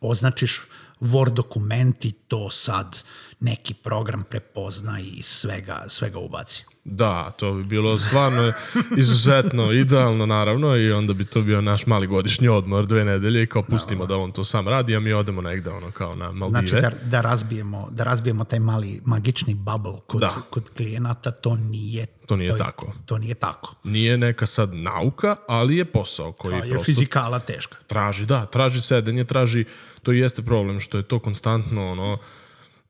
označiš 0.00 0.62
Word 1.00 1.34
dokument 1.34 2.04
i 2.04 2.12
to 2.12 2.50
sad 2.50 3.02
neki 3.40 3.74
program 3.74 4.24
prepozna 4.30 5.00
i 5.00 5.22
svega, 5.22 5.84
svega 5.88 6.18
ubaci. 6.18 6.64
Da, 6.84 7.30
to 7.30 7.52
bi 7.52 7.64
bilo 7.64 7.98
stvarno 7.98 8.52
izuzetno 8.96 9.72
idealno, 9.72 10.26
naravno, 10.26 10.76
i 10.76 10.92
onda 10.92 11.12
bi 11.12 11.24
to 11.24 11.40
bio 11.40 11.60
naš 11.60 11.86
mali 11.86 12.06
godišnji 12.06 12.48
odmor, 12.48 12.86
dve 12.86 13.04
nedelje, 13.04 13.42
i 13.42 13.46
kao 13.46 13.62
pustimo 13.64 14.06
da 14.06 14.16
on 14.16 14.32
to 14.32 14.44
sam 14.44 14.68
radi, 14.68 14.96
a 14.96 15.00
mi 15.00 15.12
odemo 15.12 15.40
negde, 15.40 15.70
ono, 15.70 15.90
kao 15.90 16.14
na 16.14 16.32
Maldive. 16.32 16.68
Znači, 16.68 16.82
da, 16.96 17.08
da, 17.08 17.20
razbijemo, 17.20 17.88
da 17.90 18.04
razbijemo 18.04 18.44
taj 18.44 18.58
mali 18.60 19.00
magični 19.04 19.54
bubble 19.54 19.92
kod, 20.06 20.20
Da. 20.20 20.28
kod 20.50 20.70
klijenata, 20.70 21.30
to 21.30 21.56
nije, 21.56 22.06
To 22.26 22.36
nije 22.36 22.48
je- 22.48 22.58
tako. 22.58 22.92
To 23.06 23.18
nije 23.18 23.34
tako. 23.34 23.74
Nije 23.84 24.18
neka 24.18 24.46
sad 24.46 24.74
nauka, 24.74 25.36
ali 25.48 25.76
je 25.76 25.84
posao 25.84 26.32
koji 26.32 26.52
To 26.52 26.64
je 26.64 26.70
prosto 26.70 26.84
fizikala 26.84 27.38
teška. 27.40 27.76
traži, 27.86 28.26
da, 28.26 28.46
traži 28.46 28.80
sedenje, 28.80 29.24
traži, 29.24 29.64
to 30.02 30.12
jeste 30.12 30.42
problem 30.42 30.80
što 30.80 30.96
je 30.96 31.02
to 31.02 31.18
konstantno 31.18 31.90
ono, 31.92 32.18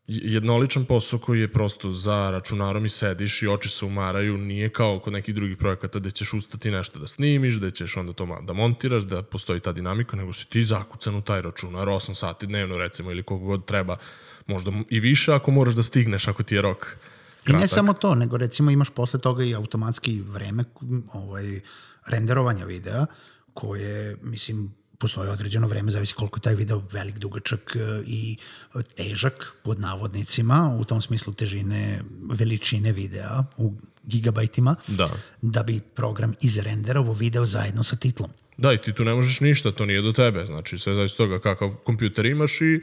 jednoličan 0.07 0.85
posao 0.85 1.19
koji 1.19 1.41
je 1.41 1.53
prosto 1.53 1.91
za 1.91 2.31
računarom 2.31 2.85
i 2.85 2.89
sediš 2.89 3.43
i 3.43 3.49
oči 3.49 3.69
se 3.69 3.85
umaraju, 3.85 4.39
nije 4.39 4.69
kao 4.69 5.01
kod 5.01 5.13
nekih 5.13 5.35
drugih 5.35 5.57
projekata 5.57 5.99
gde 5.99 6.11
ćeš 6.11 6.33
ustati 6.33 6.71
nešto 6.71 6.99
da 6.99 7.07
snimiš, 7.07 7.59
gde 7.59 7.71
ćeš 7.71 7.97
onda 7.97 8.13
to 8.13 8.39
da 8.43 8.53
montiraš, 8.53 9.03
da 9.03 9.23
postoji 9.23 9.61
ta 9.61 9.73
dinamika, 9.73 10.17
nego 10.17 10.33
si 10.33 10.49
ti 10.49 10.65
zakucan 10.65 11.15
u 11.15 11.23
taj 11.23 11.43
računar 11.43 11.89
8 11.89 12.15
sati 12.15 12.47
dnevno 12.47 12.79
recimo 12.79 13.11
ili 13.11 13.23
koliko 13.23 13.47
god 13.47 13.65
treba, 13.65 13.97
možda 14.47 14.73
i 14.91 15.01
više 15.01 15.33
ako 15.33 15.51
moraš 15.51 15.75
da 15.75 15.83
stigneš, 15.83 16.29
ako 16.29 16.43
ti 16.43 16.55
je 16.55 16.63
rok 16.63 16.87
I 17.47 17.53
ne 17.53 17.59
kratak. 17.59 17.71
samo 17.71 17.93
to, 17.93 18.15
nego 18.15 18.37
recimo 18.37 18.71
imaš 18.71 18.91
posle 18.91 19.21
toga 19.21 19.45
i 19.45 19.55
automatski 19.55 20.21
vreme 20.21 20.65
ovaj, 21.13 21.61
renderovanja 22.07 22.65
videa, 22.65 23.07
koje, 23.55 24.17
mislim, 24.23 24.75
postoji 25.03 25.31
određeno 25.31 25.67
vreme, 25.69 25.91
zavisi 25.91 26.15
koliko 26.15 26.39
je 26.39 26.43
taj 26.43 26.55
video 26.55 26.83
velik, 26.93 27.19
dugačak 27.19 27.77
e, 27.77 28.03
i 28.07 28.37
težak 28.97 29.53
pod 29.65 29.81
navodnicima, 29.81 30.77
u 30.81 30.85
tom 30.85 31.03
smislu 31.03 31.33
težine, 31.33 32.01
veličine 32.31 32.93
videa 32.93 33.43
u 33.57 33.73
gigabajtima, 34.05 34.77
Da. 34.87 35.11
da 35.43 35.63
bi 35.63 35.81
program 35.81 36.35
izrenderovao 36.41 37.15
video 37.15 37.47
zajedno 37.47 37.83
sa 37.83 37.97
titlom. 37.97 38.31
Da, 38.57 38.73
i 38.73 38.79
ti 38.79 38.93
tu 38.93 39.05
ne 39.05 39.15
možeš 39.15 39.41
ništa, 39.41 39.73
to 39.73 39.87
nije 39.87 40.03
do 40.03 40.13
tebe. 40.13 40.47
Znači, 40.47 40.79
sve 40.79 40.95
zavisi 40.95 41.17
toga 41.17 41.39
kakav 41.39 41.75
kompjuter 41.85 42.27
imaš 42.27 42.61
i 42.61 42.81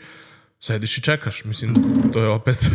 sediš 0.59 0.97
i 0.97 1.01
čekaš. 1.01 1.43
Mislim, 1.45 1.75
to 2.13 2.19
je 2.19 2.27
opet... 2.27 2.57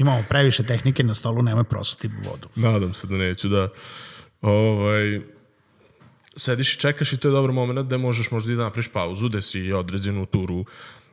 Imamo 0.00 0.24
previše 0.28 0.62
tehnike 0.62 1.04
na 1.04 1.14
stolu, 1.14 1.42
nemoj 1.42 1.64
prosuti 1.64 2.10
vodu. 2.24 2.48
Nadam 2.54 2.94
se 2.94 3.06
da 3.06 3.16
neću, 3.16 3.48
da. 3.48 3.68
Ovaj, 4.40 5.35
sediš 6.36 6.74
i 6.74 6.78
čekaš 6.78 7.12
i 7.12 7.16
to 7.16 7.28
je 7.28 7.32
dobar 7.32 7.52
moment 7.52 7.86
gde 7.86 7.98
možeš 7.98 8.30
možda 8.30 8.52
i 8.52 8.56
da 8.56 8.62
napriš 8.62 8.88
pauzu, 8.88 9.28
gde 9.28 9.42
si 9.42 9.72
određenu 9.72 10.26
turu 10.26 10.64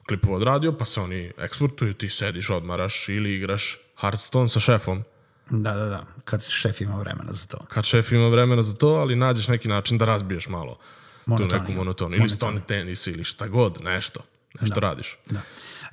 klipova 0.07 0.35
odradio, 0.35 0.77
pa 0.77 0.85
se 0.85 1.01
oni 1.01 1.31
eksportuju, 1.37 1.93
ti 1.93 2.09
sediš, 2.09 2.49
odmaraš 2.49 3.09
ili 3.09 3.35
igraš 3.35 3.79
Hearthstone 3.99 4.49
sa 4.49 4.59
šefom. 4.59 5.03
Da, 5.49 5.73
da, 5.73 5.85
da, 5.85 6.05
kad 6.25 6.43
šef 6.43 6.81
ima 6.81 6.95
vremena 6.99 7.33
za 7.33 7.45
to. 7.45 7.57
Kad 7.57 7.85
šef 7.85 8.11
ima 8.11 8.27
vremena 8.27 8.61
za 8.61 8.73
to, 8.73 8.87
ali 8.87 9.15
nađeš 9.15 9.47
neki 9.47 9.67
način 9.67 9.97
da 9.97 10.05
razbiješ 10.05 10.47
malo 10.47 10.75
tu 10.75 11.29
Monotoniju. 11.29 11.59
neku 11.59 11.71
monotonu. 11.71 12.15
Ili 12.15 12.29
stone 12.29 12.61
tenis 12.67 13.07
ili 13.07 13.23
šta 13.23 13.47
god, 13.47 13.79
nešto. 13.83 14.19
Nešto 14.61 14.79
radiš. 14.79 15.17
Da. 15.29 15.41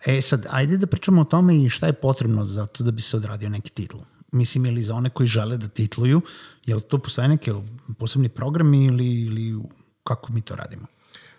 E 0.06 0.20
sad, 0.20 0.46
ajde 0.50 0.76
da 0.76 0.86
pričamo 0.86 1.20
o 1.20 1.24
tome 1.24 1.62
i 1.62 1.68
šta 1.68 1.86
je 1.86 1.92
potrebno 1.92 2.44
za 2.44 2.66
to 2.66 2.84
da 2.84 2.90
bi 2.90 3.02
se 3.02 3.16
odradio 3.16 3.48
neki 3.48 3.70
titl. 3.70 3.96
Mislim, 4.32 4.66
ili 4.66 4.82
za 4.82 4.94
one 4.94 5.10
koji 5.10 5.26
žele 5.26 5.56
da 5.56 5.68
titluju, 5.68 6.22
jel 6.66 6.80
to 6.80 6.98
postoje 6.98 7.28
neke 7.28 7.52
posebni 7.98 8.28
programi 8.28 8.84
ili, 8.84 9.20
ili 9.20 9.58
kako 10.04 10.32
mi 10.32 10.40
to 10.40 10.56
radimo? 10.56 10.86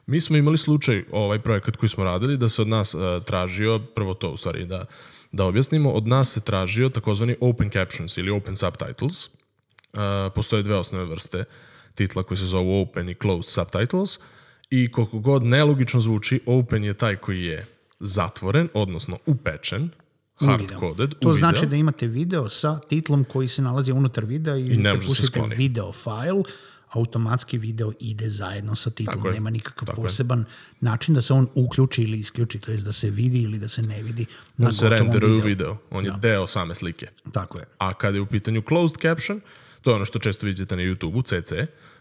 Mi 0.06 0.22
smo 0.22 0.38
imali 0.38 0.58
slučaj, 0.58 1.04
ovaj 1.12 1.40
projekat 1.40 1.76
koji 1.76 1.90
smo 1.90 2.04
radili, 2.04 2.38
da 2.38 2.50
se 2.50 2.62
od 2.62 2.68
nas 2.68 2.94
uh, 2.94 3.02
tražio, 3.26 3.80
prvo 3.96 4.14
to 4.14 4.32
u 4.32 4.38
stvari 4.38 4.66
da, 4.66 4.86
da 5.32 5.46
objasnimo, 5.46 5.92
od 5.92 6.08
nas 6.08 6.32
se 6.32 6.42
tražio 6.42 6.90
takozvani 6.90 7.36
open 7.42 7.70
captions 7.70 8.18
ili 8.18 8.32
open 8.32 8.56
subtitles. 8.56 9.28
Uh, 9.28 10.02
postoje 10.36 10.64
dve 10.64 10.76
osnovne 10.76 11.08
vrste 11.08 11.44
titla 11.96 12.24
koji 12.24 12.38
se 12.38 12.46
zovu 12.46 12.82
open 12.82 13.10
i 13.10 13.16
closed 13.22 13.54
subtitles 13.54 14.20
i 14.70 14.92
koliko 14.92 15.20
god 15.20 15.44
nelogično 15.44 16.00
zvuči, 16.00 16.42
open 16.46 16.84
je 16.84 16.94
taj 16.94 17.16
koji 17.16 17.44
je 17.44 17.66
zatvoren, 18.00 18.70
odnosno 18.74 19.18
upečen, 19.26 19.90
hard-coded, 20.42 21.14
To 21.16 21.34
znači 21.34 21.56
video. 21.56 21.70
da 21.70 21.76
imate 21.76 22.08
video 22.08 22.50
sa 22.50 22.80
titlom 22.80 23.24
koji 23.24 23.48
se 23.48 23.62
nalazi 23.62 23.92
unutar 23.92 24.26
videa 24.26 24.56
i, 24.58 24.64
ne 24.70 24.92
kad 24.92 24.96
može 24.96 25.08
da 25.10 25.14
se 25.16 25.24
skloni. 25.24 25.56
video 25.56 25.92
file, 25.94 26.44
automatski 26.90 27.58
video 27.58 27.92
ide 28.00 28.30
zajedno 28.30 28.76
sa 28.76 28.90
titlom. 28.90 29.16
Tako 29.16 29.28
je. 29.28 29.34
Nema 29.34 29.50
nikakav 29.50 29.86
Tako 29.86 30.02
je. 30.02 30.06
poseban 30.06 30.46
način 30.82 31.14
da 31.14 31.22
se 31.22 31.34
on 31.34 31.48
uključi 31.56 32.04
ili 32.04 32.20
isključi, 32.20 32.60
to 32.60 32.72
jest 32.72 32.86
da 32.86 32.92
se 32.92 33.10
vidi 33.10 33.42
ili 33.42 33.60
da 33.60 33.68
se 33.68 33.82
ne 33.82 34.04
vidi 34.04 34.26
na 34.58 34.68
On 34.68 34.74
se 34.74 34.86
gotovom 34.86 35.04
renderuje 35.04 35.32
u 35.32 35.36
videu. 35.36 35.46
video. 35.48 35.78
On 35.92 36.06
je 36.06 36.12
deo 36.20 36.48
same 36.48 36.76
slike. 36.76 37.08
Tako 37.32 37.60
je. 37.60 37.66
A 37.78 37.94
kada 37.94 38.18
je 38.18 38.22
u 38.22 38.26
pitanju 38.26 38.62
closed 38.62 38.98
caption, 38.98 39.42
To 39.82 39.90
je 39.90 39.96
ono 39.96 40.06
što 40.06 40.20
često 40.20 40.46
vidite 40.46 40.76
na 40.76 40.84
YouTube-u, 40.84 41.22
CC, 41.24 41.52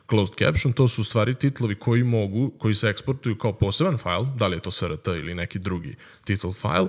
closed 0.09 0.35
caption, 0.37 0.73
to 0.73 0.89
su 0.89 1.01
u 1.01 1.05
stvari 1.05 1.35
titlovi 1.35 1.75
koji 1.75 2.05
mogu, 2.05 2.53
koji 2.59 2.75
se 2.75 2.89
eksportuju 2.89 3.39
kao 3.39 3.53
poseban 3.53 3.99
file, 3.99 4.27
da 4.37 4.47
li 4.47 4.57
je 4.57 4.61
to 4.61 4.71
SRT 4.71 5.07
ili 5.09 5.35
neki 5.35 5.59
drugi 5.59 5.95
title 6.25 6.53
file, 6.53 6.89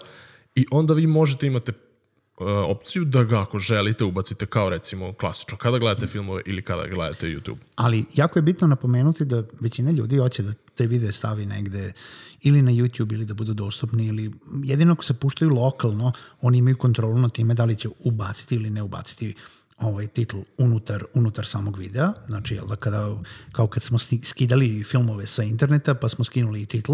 i 0.55 0.65
onda 0.72 0.93
vi 0.93 1.08
možete 1.08 1.48
imate 1.48 1.72
uh, 1.72 2.48
opciju 2.48 3.05
da 3.05 3.24
ga 3.24 3.41
ako 3.41 3.60
želite 3.60 4.03
ubacite 4.03 4.46
kao 4.46 4.70
recimo 4.70 5.13
klasično 5.13 5.58
kada 5.58 5.79
gledate 5.79 6.08
filmove 6.08 6.41
ili 6.46 6.62
kada 6.62 6.88
gledate 6.88 7.27
YouTube. 7.27 7.58
Ali 7.75 8.05
jako 8.15 8.39
je 8.39 8.43
bitno 8.43 8.67
napomenuti 8.67 9.25
da 9.25 9.43
većina 9.60 9.91
ljudi 9.91 10.17
hoće 10.17 10.43
da 10.43 10.53
te 10.75 10.88
videe 10.88 11.12
stavi 11.12 11.46
negde 11.46 11.93
ili 12.41 12.62
na 12.62 12.72
YouTube 12.72 13.13
ili 13.13 13.25
da 13.25 13.34
budu 13.34 13.53
dostupni 13.53 14.05
ili 14.05 14.31
jedino 14.63 14.93
ako 14.93 15.03
se 15.03 15.13
puštaju 15.13 15.51
lokalno, 15.51 16.12
oni 16.41 16.58
imaju 16.58 16.77
kontrolu 16.77 17.17
na 17.17 17.29
time 17.29 17.53
da 17.53 17.65
li 17.65 17.75
će 17.75 17.89
ubaciti 18.00 18.55
ili 18.55 18.70
ne 18.70 18.84
ubaciti 18.84 19.36
ovaj 19.81 20.07
titl 20.07 20.38
unutar, 20.57 21.03
unutar 21.13 21.45
samog 21.45 21.77
videa, 21.77 22.13
znači 22.27 22.55
jel 22.55 22.67
da 22.67 22.75
kada, 22.75 23.17
kao 23.51 23.67
kad 23.67 23.83
smo 23.83 23.97
skidali 24.23 24.83
filmove 24.83 25.25
sa 25.25 25.43
interneta 25.43 25.93
pa 25.93 26.09
smo 26.09 26.23
skinuli 26.23 26.61
i 26.61 26.65
titl 26.65 26.93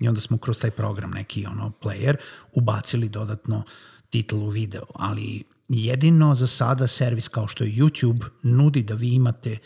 i 0.00 0.08
onda 0.08 0.20
smo 0.20 0.38
kroz 0.38 0.58
taj 0.58 0.70
program 0.70 1.10
neki 1.10 1.46
ono 1.46 1.72
player 1.82 2.16
ubacili 2.52 3.08
dodatno 3.08 3.62
titl 4.10 4.36
u 4.36 4.48
video, 4.48 4.84
ali 4.94 5.44
jedino 5.68 6.34
za 6.34 6.46
sada 6.46 6.86
servis 6.86 7.28
kao 7.28 7.48
što 7.48 7.64
je 7.64 7.72
YouTube 7.72 8.24
nudi 8.42 8.82
da 8.82 8.94
vi 8.94 9.14
imate 9.14 9.58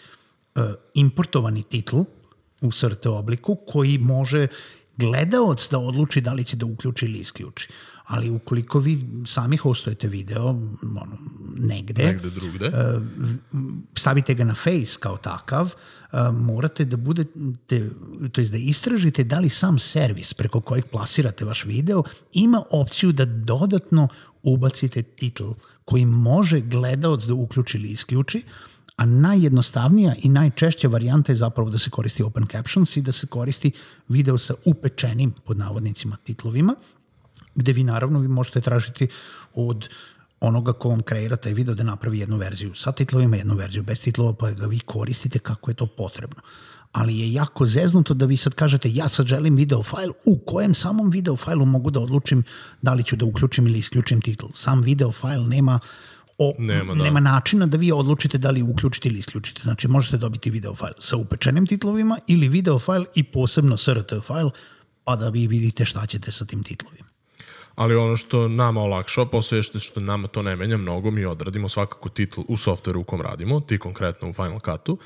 uh, 0.55 0.63
importovani 0.95 1.63
titl 1.63 2.01
u 2.61 2.73
SRT 2.73 3.07
obliku 3.07 3.59
koji 3.67 3.99
može 3.99 4.47
gledaoc 4.97 5.69
da 5.71 5.79
odluči 5.79 6.21
da 6.21 6.33
li 6.33 6.45
će 6.45 6.57
da 6.57 6.67
uključi 6.67 7.07
ili 7.07 7.19
isključi. 7.19 7.69
Ali 8.13 8.31
ukoliko 8.31 8.79
vi 8.79 9.05
sami 9.27 9.57
hostujete 9.57 10.09
video 10.09 10.49
ono, 10.83 11.19
negde, 11.57 12.05
negde 12.07 12.31
drugde. 12.31 12.69
Uh, 12.69 13.03
stavite 13.95 14.35
ga 14.35 14.45
na 14.45 14.55
face 14.55 14.97
kao 15.01 15.17
takav, 15.17 15.65
uh, 16.13 16.19
morate 16.35 16.85
da 16.85 16.97
budete, 16.97 17.91
to 18.33 18.41
jest 18.41 18.53
da 18.53 18.59
istražite 18.59 19.25
da 19.25 19.41
li 19.41 19.49
sam 19.49 19.79
servis 19.79 20.35
preko 20.35 20.61
kojeg 20.61 20.87
plasirate 20.87 21.45
vaš 21.45 21.65
video 21.65 22.03
ima 22.33 22.63
opciju 22.71 23.13
da 23.13 23.25
dodatno 23.25 24.09
ubacite 24.43 25.03
titl 25.03 25.51
koji 25.85 26.05
može 26.05 26.61
gledaoc 26.61 27.25
da 27.25 27.35
uključi 27.35 27.79
ili 27.79 27.89
isključi, 27.89 28.43
a 28.97 29.07
najjednostavnija 29.07 30.15
i 30.23 30.29
najčešća 30.29 30.89
varijanta 30.89 31.33
je 31.33 31.37
zapravo 31.37 31.71
da 31.71 31.79
se 31.79 31.91
koristi 31.91 32.23
open 32.23 32.47
captions 32.47 32.97
i 32.97 33.03
da 33.03 33.13
se 33.13 33.27
koristi 33.27 33.73
video 34.09 34.39
sa 34.39 34.55
upečenim 34.65 35.33
pod 35.45 35.59
navodnicima 35.59 36.17
titlovima, 36.17 36.75
gde 37.55 37.73
vi 37.73 37.85
naravno 37.85 38.19
vi 38.19 38.29
možete 38.29 38.61
tražiti 38.61 39.09
od 39.55 39.89
onoga 40.43 40.73
ko 40.73 40.89
vam 40.89 41.03
kreira 41.03 41.37
taj 41.37 41.55
video 41.55 41.75
da 41.75 41.83
napravi 41.83 42.19
jednu 42.19 42.37
verziju 42.37 42.75
sa 42.75 42.93
titlovima, 42.93 43.37
jednu 43.37 43.55
verziju 43.55 43.83
bez 43.83 44.01
titlova, 44.01 44.33
pa 44.33 44.51
ga 44.51 44.67
vi 44.67 44.79
koristite 44.79 45.39
kako 45.39 45.71
je 45.71 45.75
to 45.75 45.87
potrebno. 45.87 46.43
Ali 46.93 47.19
je 47.19 47.33
jako 47.33 47.67
zeznuto 47.67 48.15
da 48.15 48.27
vi 48.27 48.37
sad 48.37 48.55
kažete 48.55 48.91
ja 48.93 49.09
sad 49.09 49.27
želim 49.27 49.57
video 49.57 49.83
fajl 49.83 50.11
u 50.25 50.39
kojem 50.39 50.75
samom 50.75 51.11
video 51.11 51.37
fajlu 51.37 51.65
mogu 51.67 51.91
da 51.91 52.01
odlučim 52.01 52.43
da 52.83 52.95
li 52.95 53.03
ću 53.03 53.17
da 53.17 53.25
uključim 53.25 53.67
ili 53.67 53.79
isključim 53.79 54.21
titl. 54.21 54.47
Sam 54.55 54.83
video 54.83 55.13
fajl 55.13 55.43
nema 55.49 55.79
o, 56.39 56.55
nema, 56.59 56.95
da. 56.95 57.03
nema 57.03 57.21
načina 57.21 57.67
da 57.67 57.77
vi 57.77 57.93
odlučite 57.93 58.39
da 58.39 58.51
li 58.51 58.63
uključite 58.63 59.09
ili 59.09 59.19
isključite. 59.19 59.61
Znači 59.63 59.89
možete 59.89 60.17
dobiti 60.17 60.51
video 60.51 60.75
fajl 60.75 60.95
sa 60.99 61.17
upečenim 61.17 61.67
titlovima 61.67 62.19
ili 62.27 62.49
video 62.49 62.79
fajl 62.79 63.05
i 63.15 63.23
posebno 63.23 63.77
SRT 63.77 64.13
fajl 64.27 64.49
pa 65.05 65.17
da 65.17 65.29
vi 65.29 65.47
vidite 65.47 65.85
šta 65.85 66.07
ćete 66.07 66.33
sa 66.33 66.45
tim 66.45 66.63
titlovima 66.63 67.12
ali 67.75 67.95
ono 67.95 68.17
što 68.17 68.49
nama 68.49 68.81
olakšava 68.81 69.27
posao 69.27 69.57
je 69.57 69.63
što 69.63 70.01
nama 70.01 70.29
to 70.29 70.43
ne 70.43 70.57
menja 70.57 70.77
mnogo, 70.77 71.11
mi 71.11 71.25
odradimo 71.25 71.69
svakako 71.69 72.09
titl 72.09 72.41
u 72.49 72.57
softveru 72.57 73.01
u 73.01 73.05
kom 73.05 73.21
radimo, 73.21 73.61
ti 73.61 73.79
konkretno 73.79 74.31
u 74.31 74.33
Final 74.33 74.61
Cutu, 74.61 74.99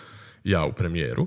ja 0.44 0.64
u 0.64 0.72
premijeru, 0.72 1.26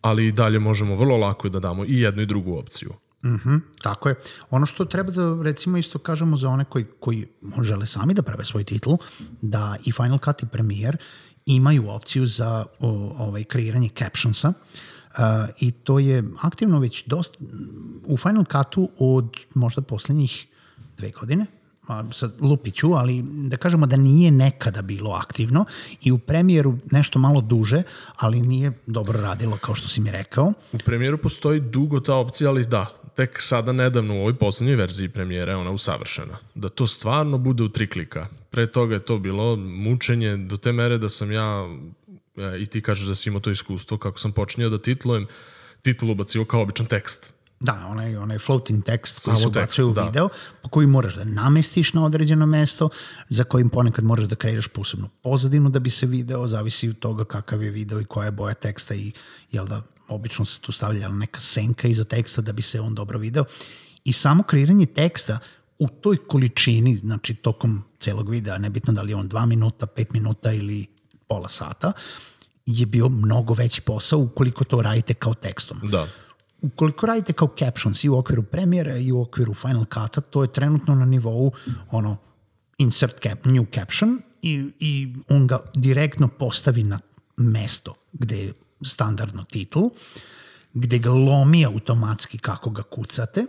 ali 0.00 0.26
i 0.26 0.32
dalje 0.32 0.58
možemo 0.58 0.96
vrlo 0.96 1.16
lako 1.16 1.48
da 1.48 1.60
damo 1.60 1.84
i 1.84 2.00
jednu 2.00 2.22
i 2.22 2.26
drugu 2.26 2.58
opciju. 2.58 2.92
Mm 3.24 3.28
-hmm, 3.28 3.60
tako 3.82 4.08
je. 4.08 4.14
Ono 4.50 4.66
što 4.66 4.84
treba 4.84 5.10
da 5.10 5.42
recimo 5.42 5.78
isto 5.78 5.98
kažemo 5.98 6.36
za 6.36 6.48
one 6.48 6.64
koji, 6.64 6.84
koji 7.00 7.26
žele 7.62 7.86
sami 7.86 8.14
da 8.14 8.22
prave 8.22 8.44
svoj 8.44 8.64
titl, 8.64 8.94
da 9.42 9.76
i 9.84 9.92
Final 9.92 10.18
Cut 10.24 10.42
i 10.42 10.46
Premiere 10.46 10.98
imaju 11.46 11.88
opciju 11.88 12.26
za 12.26 12.66
o, 12.78 13.14
ovaj, 13.18 13.44
kreiranje 13.44 13.88
captionsa 13.98 14.48
uh, 14.48 15.24
i 15.60 15.70
to 15.70 15.98
je 15.98 16.24
aktivno 16.42 16.80
već 16.80 17.04
dosta 17.06 17.38
u 18.06 18.16
Final 18.16 18.44
Cutu 18.44 18.90
od 18.98 19.36
možda 19.54 19.82
poslednjih 19.82 20.46
dve 20.98 21.10
godine, 21.10 21.46
sad 22.12 22.32
lupiću, 22.40 22.92
ali 22.92 23.22
da 23.22 23.56
kažemo 23.56 23.86
da 23.86 23.96
nije 23.96 24.30
nekada 24.30 24.82
bilo 24.82 25.10
aktivno 25.10 25.64
i 26.02 26.12
u 26.12 26.18
premijeru 26.18 26.78
nešto 26.90 27.18
malo 27.18 27.40
duže, 27.40 27.82
ali 28.16 28.40
nije 28.40 28.72
dobro 28.86 29.20
radilo 29.20 29.56
kao 29.56 29.74
što 29.74 29.88
si 29.88 30.00
mi 30.00 30.10
rekao. 30.10 30.52
U 30.72 30.78
premijeru 30.78 31.18
postoji 31.18 31.60
dugo 31.60 32.00
ta 32.00 32.14
opcija, 32.14 32.50
ali 32.50 32.66
da, 32.66 32.86
tek 33.14 33.40
sada 33.40 33.72
nedavno 33.72 34.14
u 34.14 34.20
ovoj 34.20 34.34
poslednjoj 34.34 34.76
verziji 34.76 35.08
premijera 35.08 35.52
je 35.52 35.56
ona 35.56 35.70
usavršena. 35.70 36.38
Da 36.54 36.68
to 36.68 36.86
stvarno 36.86 37.38
bude 37.38 37.62
u 37.62 37.68
tri 37.68 37.86
klika. 37.86 38.26
Pre 38.50 38.66
toga 38.66 38.94
je 38.94 39.04
to 39.04 39.18
bilo 39.18 39.56
mučenje 39.56 40.36
do 40.36 40.56
te 40.56 40.72
mere 40.72 40.98
da 40.98 41.08
sam 41.08 41.32
ja, 41.32 41.76
i 42.60 42.66
ti 42.66 42.82
kažeš 42.82 43.06
da 43.06 43.14
si 43.14 43.28
imao 43.28 43.40
to 43.40 43.50
iskustvo, 43.50 43.98
kako 43.98 44.18
sam 44.18 44.32
počinio 44.32 44.70
da 44.70 44.78
titlujem, 44.78 45.26
titl 45.82 46.10
ubacio 46.10 46.44
kao 46.44 46.62
običan 46.62 46.86
tekst 46.86 47.37
Da, 47.60 47.86
onaj, 47.88 48.16
onaj 48.16 48.38
floating 48.38 48.84
tekst 48.84 49.24
koji 49.24 49.36
se 49.36 49.46
ubacuje 49.46 49.84
u 49.84 49.92
da. 49.92 50.02
video, 50.02 50.28
po 50.62 50.68
koji 50.68 50.86
moraš 50.86 51.14
da 51.14 51.24
namestiš 51.24 51.92
na 51.92 52.04
određeno 52.04 52.46
mesto, 52.46 52.88
za 53.28 53.44
kojim 53.44 53.68
ponekad 53.68 54.04
moraš 54.04 54.24
da 54.24 54.36
kreiraš 54.36 54.68
posebnu 54.68 55.08
pozadinu 55.22 55.70
da 55.70 55.78
bi 55.78 55.90
se 55.90 56.06
video, 56.06 56.46
zavisi 56.46 56.88
od 56.88 56.98
toga 56.98 57.24
kakav 57.24 57.62
je 57.62 57.70
video 57.70 58.00
i 58.00 58.04
koja 58.04 58.24
je 58.24 58.30
boja 58.30 58.54
teksta 58.54 58.94
i 58.94 59.12
jel 59.50 59.66
da, 59.66 59.82
obično 60.08 60.44
se 60.44 60.60
tu 60.60 60.72
stavlja 60.72 61.08
neka 61.08 61.40
senka 61.40 61.88
iza 61.88 62.04
teksta 62.04 62.42
da 62.42 62.52
bi 62.52 62.62
se 62.62 62.80
on 62.80 62.94
dobro 62.94 63.18
video. 63.18 63.44
I 64.04 64.12
samo 64.12 64.42
kreiranje 64.42 64.86
teksta 64.86 65.38
u 65.78 65.88
toj 65.88 66.16
količini, 66.16 66.96
znači 66.96 67.34
tokom 67.34 67.84
celog 68.00 68.30
videa, 68.30 68.58
nebitno 68.58 68.92
da 68.92 69.02
li 69.02 69.12
je 69.12 69.16
on 69.16 69.28
2 69.28 69.46
minuta, 69.46 69.86
5 69.86 70.06
minuta 70.12 70.52
ili 70.52 70.86
pola 71.28 71.48
sata, 71.48 71.92
je 72.66 72.86
bio 72.86 73.08
mnogo 73.08 73.54
veći 73.54 73.80
posao 73.80 74.18
ukoliko 74.18 74.64
to 74.64 74.82
radite 74.82 75.14
kao 75.14 75.34
tekstom. 75.34 75.80
Da 75.82 76.08
ukoliko 76.62 77.06
radite 77.06 77.32
kao 77.32 77.54
captions 77.58 78.04
i 78.04 78.08
u 78.08 78.18
okviru 78.18 78.42
premijera 78.42 78.96
i 78.96 79.12
u 79.12 79.20
okviru 79.20 79.54
Final 79.54 79.84
Cut-a, 79.84 80.20
to 80.20 80.42
je 80.42 80.52
trenutno 80.52 80.94
na 80.94 81.04
nivou 81.04 81.52
ono, 81.90 82.16
insert 82.78 83.22
cap, 83.22 83.44
new 83.44 83.66
caption 83.74 84.22
i, 84.42 84.70
i 84.80 85.14
on 85.28 85.46
ga 85.46 85.58
direktno 85.74 86.28
postavi 86.28 86.82
na 86.82 86.98
mesto 87.36 87.94
gde 88.12 88.36
je 88.36 88.52
standardno 88.82 89.44
titl, 89.44 89.80
gde 90.74 90.98
ga 90.98 91.10
lomi 91.10 91.64
automatski 91.64 92.38
kako 92.38 92.70
ga 92.70 92.82
kucate 92.82 93.46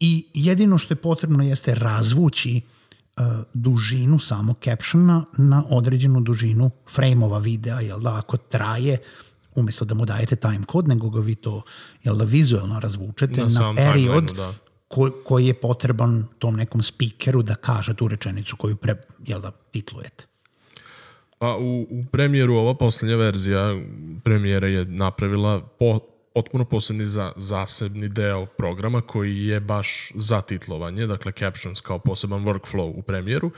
i 0.00 0.26
jedino 0.34 0.78
što 0.78 0.94
je 0.94 0.98
potrebno 0.98 1.44
jeste 1.44 1.74
razvući 1.74 2.60
uh, 2.60 3.24
dužinu 3.54 4.18
samo 4.18 4.54
captiona 4.64 5.24
na 5.38 5.64
određenu 5.70 6.20
dužinu 6.20 6.70
frame-ova 6.94 7.38
videa, 7.38 7.80
jel 7.80 8.00
da, 8.00 8.16
ako 8.16 8.36
traje 8.36 8.92
uh, 8.92 9.29
umesto 9.54 9.84
da 9.84 9.94
mu 9.94 10.04
dajete 10.04 10.36
time 10.36 10.64
kod, 10.66 10.88
nego 10.88 11.10
ga 11.10 11.20
vi 11.20 11.34
to 11.34 11.62
jel 12.04 12.16
da, 12.16 12.24
vizuelno 12.24 12.80
razvučete 12.80 13.40
na, 13.40 13.72
na 13.72 13.74
period 13.74 14.32
da. 14.36 14.52
ko, 14.88 15.10
koji 15.24 15.46
je 15.46 15.54
potreban 15.54 16.24
tom 16.38 16.56
nekom 16.56 16.82
speakeru 16.82 17.42
da 17.42 17.54
kaže 17.54 17.94
tu 17.94 18.08
rečenicu 18.08 18.56
koju 18.56 18.76
pre, 18.76 18.96
jel 19.26 19.40
da, 19.40 19.50
titlujete. 19.50 20.24
Pa 21.38 21.56
u, 21.56 21.80
u 21.80 22.04
premijeru 22.12 22.54
ova 22.54 22.74
poslednja 22.74 23.16
verzija 23.16 23.76
premijera 24.24 24.66
je 24.66 24.84
napravila 24.84 25.60
po, 25.78 25.98
potpuno 26.34 26.64
posebni 26.64 27.06
za, 27.06 27.32
zasebni 27.36 28.08
deo 28.08 28.46
programa 28.46 29.00
koji 29.00 29.46
je 29.46 29.60
baš 29.60 30.12
za 30.14 30.40
titlovanje, 30.40 31.06
dakle 31.06 31.32
captions 31.32 31.80
kao 31.80 31.98
poseban 31.98 32.44
workflow 32.44 32.92
u 32.96 33.02
premijeru. 33.02 33.46
Uh, 33.46 33.52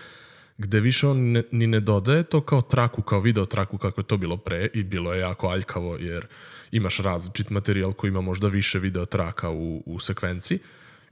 gde 0.59 0.80
više 0.80 1.06
on 1.06 1.30
ne, 1.32 1.42
ni 1.50 1.66
ne 1.66 1.80
dodaje 1.80 2.23
to 2.23 2.40
kao 2.40 2.62
traku, 2.62 3.02
kao 3.02 3.21
video 3.21 3.47
traku 3.47 3.78
kako 3.78 4.00
je 4.00 4.06
to 4.06 4.16
bilo 4.16 4.37
pre 4.37 4.68
i 4.75 4.82
bilo 4.82 5.12
je 5.12 5.21
jako 5.21 5.49
aljkavo 5.49 5.97
jer 5.97 6.26
imaš 6.73 6.99
različit 6.99 7.50
materijal 7.50 7.92
koji 7.92 8.09
ima 8.09 8.21
možda 8.21 8.49
više 8.49 8.78
video 8.78 9.06
traka 9.06 9.50
u, 9.50 9.82
u 9.87 9.99
sekvenciji 9.99 10.59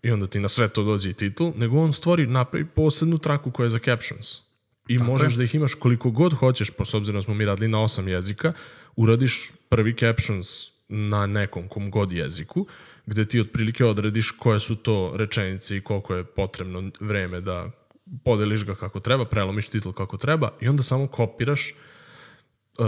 i 0.03 0.11
onda 0.11 0.27
ti 0.27 0.41
na 0.41 0.49
sve 0.49 0.69
to 0.69 0.83
dođe 0.83 1.11
i 1.11 1.13
titl, 1.13 1.49
nego 1.57 1.79
on 1.79 1.93
stvori, 1.93 2.27
napravi 2.27 2.65
posebnu 2.65 3.19
traku 3.19 3.51
koja 3.51 3.65
je 3.65 3.71
za 3.71 3.79
captions. 3.79 4.27
I 4.89 4.99
Tako 4.99 5.11
možeš 5.11 5.33
je. 5.33 5.37
da 5.37 5.45
ih 5.45 5.55
imaš 5.55 5.75
koliko 5.75 6.11
god 6.11 6.33
hoćeš, 6.33 6.71
pa 6.71 6.85
s 6.85 6.95
obzirom 6.95 7.19
da 7.19 7.23
smo 7.23 7.35
mi 7.35 7.45
radili 7.45 7.69
na 7.69 7.83
osam 7.83 8.09
jezika, 8.09 8.53
uradiš 8.97 9.53
prvi 9.69 9.95
captions 9.95 10.73
na 10.89 11.27
nekom 11.27 11.69
kom 11.69 11.91
god 11.91 12.13
jeziku, 12.13 12.67
gde 13.07 13.25
ti 13.25 13.41
otprilike 13.41 13.85
odrediš 13.85 14.31
koje 14.31 14.61
su 14.61 14.77
to 14.77 15.13
rečenice 15.17 15.77
i 15.77 15.81
koliko 15.81 16.15
je 16.15 16.25
potrebno 16.25 16.91
vreme 17.01 17.41
da 17.41 17.71
podeliš 18.25 18.65
ga 18.65 18.75
kako 18.75 19.01
treba, 19.01 19.25
prelomiš 19.25 19.69
titl 19.69 19.91
kako 19.91 20.17
treba 20.17 20.53
i 20.61 20.69
onda 20.69 20.83
samo 20.83 21.07
kopiraš 21.07 21.75
uh, 22.79 22.87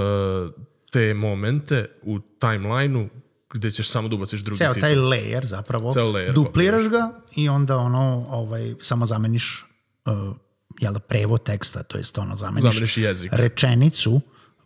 te 0.90 1.14
momente 1.14 1.90
u 2.02 2.18
timelineu 2.20 3.08
gde 3.52 3.70
ćeš 3.70 3.90
samo 3.90 4.08
da 4.08 4.14
ubaciš 4.14 4.40
drugi 4.40 4.58
Ceo 4.58 4.74
titl. 4.74 4.80
taj 4.80 4.94
layer 4.94 5.44
zapravo, 5.44 5.92
Ceo 5.92 6.12
layer 6.12 6.32
dupliraš 6.32 6.82
kopiraš. 6.82 7.10
ga 7.12 7.20
i 7.36 7.48
onda 7.48 7.76
ono, 7.76 8.26
ovaj, 8.28 8.74
samo 8.80 9.06
zameniš 9.06 9.66
uh, 10.06 10.36
jel, 10.80 10.94
prevo 11.08 11.38
teksta, 11.38 11.82
to 11.82 11.98
jest 11.98 12.18
ono, 12.18 12.36
zameniš, 12.36 12.62
zameniš 12.62 12.96
jezik. 12.96 13.32
rečenicu 13.32 14.20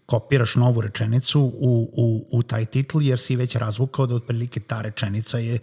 kopiraš 0.07 0.55
novu 0.55 0.81
rečenicu 0.81 1.41
u, 1.41 1.91
u, 1.97 2.39
u 2.39 2.43
taj 2.43 2.65
titl, 2.65 3.03
jer 3.03 3.19
si 3.19 3.37
već 3.37 3.55
razvukao 3.55 4.07
da 4.07 4.15
otprilike 4.15 4.61
ta 4.61 4.83
rečenica 4.83 5.39
je 5.39 5.59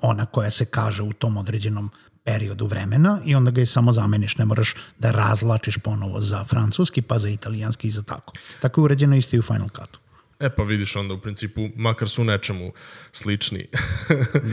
ona 0.00 0.26
koja 0.26 0.50
se 0.50 0.64
kaže 0.64 1.02
u 1.02 1.12
tom 1.12 1.36
određenom 1.36 1.90
periodu 2.28 2.66
vremena 2.66 3.20
i 3.24 3.34
onda 3.34 3.50
ga 3.50 3.60
je 3.60 3.66
samo 3.66 3.92
zameniš, 3.92 4.38
ne 4.38 4.44
moraš 4.44 4.74
da 4.98 5.10
razlačiš 5.10 5.78
ponovo 5.78 6.20
za 6.20 6.44
francuski, 6.44 7.02
pa 7.02 7.18
za 7.18 7.28
italijanski 7.28 7.88
i 7.88 7.90
za 7.90 8.02
tako. 8.02 8.32
Tako 8.60 8.80
je 8.80 8.84
uređeno 8.84 9.16
isto 9.16 9.36
i 9.36 9.38
u 9.38 9.42
Final 9.42 9.68
Cutu. 9.68 9.98
E 10.40 10.50
pa 10.50 10.62
vidiš 10.62 10.96
onda 10.96 11.14
u 11.14 11.20
principu, 11.20 11.68
makar 11.76 12.08
su 12.08 12.22
u 12.22 12.24
nečemu 12.24 12.72
slični 13.12 13.66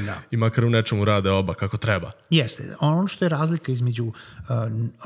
Da. 0.05 0.21
i 0.31 0.37
makar 0.37 0.65
u 0.65 0.69
nečemu 0.69 1.05
rade 1.05 1.31
oba 1.31 1.53
kako 1.53 1.77
treba. 1.77 2.11
Jeste. 2.29 2.75
Ono 2.79 3.07
što 3.07 3.25
je 3.25 3.29
razlika 3.29 3.71
između 3.71 4.05
uh, 4.05 4.13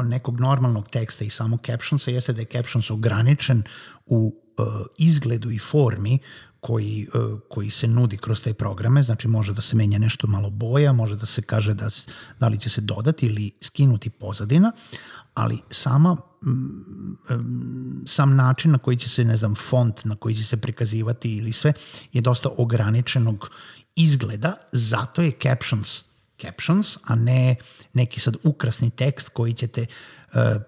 nekog 0.05 0.39
normalnog 0.39 0.89
teksta 0.89 1.25
i 1.25 1.29
samog 1.29 1.59
captionsa 1.65 2.11
jeste 2.11 2.33
da 2.33 2.41
je 2.41 2.45
captions 2.45 2.91
ograničen 2.91 3.63
u 4.05 4.35
uh, 4.57 4.65
izgledu 4.97 5.51
i 5.51 5.59
formi 5.59 6.19
koji, 6.59 7.07
uh, 7.13 7.39
koji 7.49 7.69
se 7.69 7.87
nudi 7.87 8.17
kroz 8.17 8.41
te 8.41 8.53
programe, 8.53 9.03
znači 9.03 9.27
može 9.27 9.53
da 9.53 9.61
se 9.61 9.75
menja 9.75 9.99
nešto 9.99 10.27
malo 10.27 10.49
boja, 10.49 10.93
može 10.93 11.15
da 11.15 11.25
se 11.25 11.41
kaže 11.41 11.73
da, 11.73 11.89
da 12.39 12.47
li 12.47 12.59
će 12.59 12.69
se 12.69 12.81
dodati 12.81 13.25
ili 13.25 13.51
skinuti 13.61 14.09
pozadina, 14.09 14.71
ali 15.33 15.59
sama 15.69 16.17
sam 18.05 18.35
način 18.35 18.71
na 18.71 18.77
koji 18.77 18.97
će 18.97 19.09
se, 19.09 19.23
ne 19.25 19.35
znam, 19.35 19.55
font 19.55 20.05
na 20.05 20.15
koji 20.15 20.35
će 20.35 20.43
se 20.43 20.57
prikazivati 20.57 21.37
ili 21.37 21.51
sve 21.51 21.73
je 22.13 22.21
dosta 22.21 22.49
ograničenog 22.57 23.49
izgleda, 23.95 24.55
zato 24.71 25.21
je 25.21 25.31
captions 25.43 26.03
captions, 26.41 26.97
a 27.03 27.15
ne 27.15 27.55
neki 27.93 28.19
sad 28.19 28.35
ukrasni 28.43 28.89
tekst 28.89 29.29
koji 29.29 29.53
ćete 29.53 29.85
uh, 30.33 30.61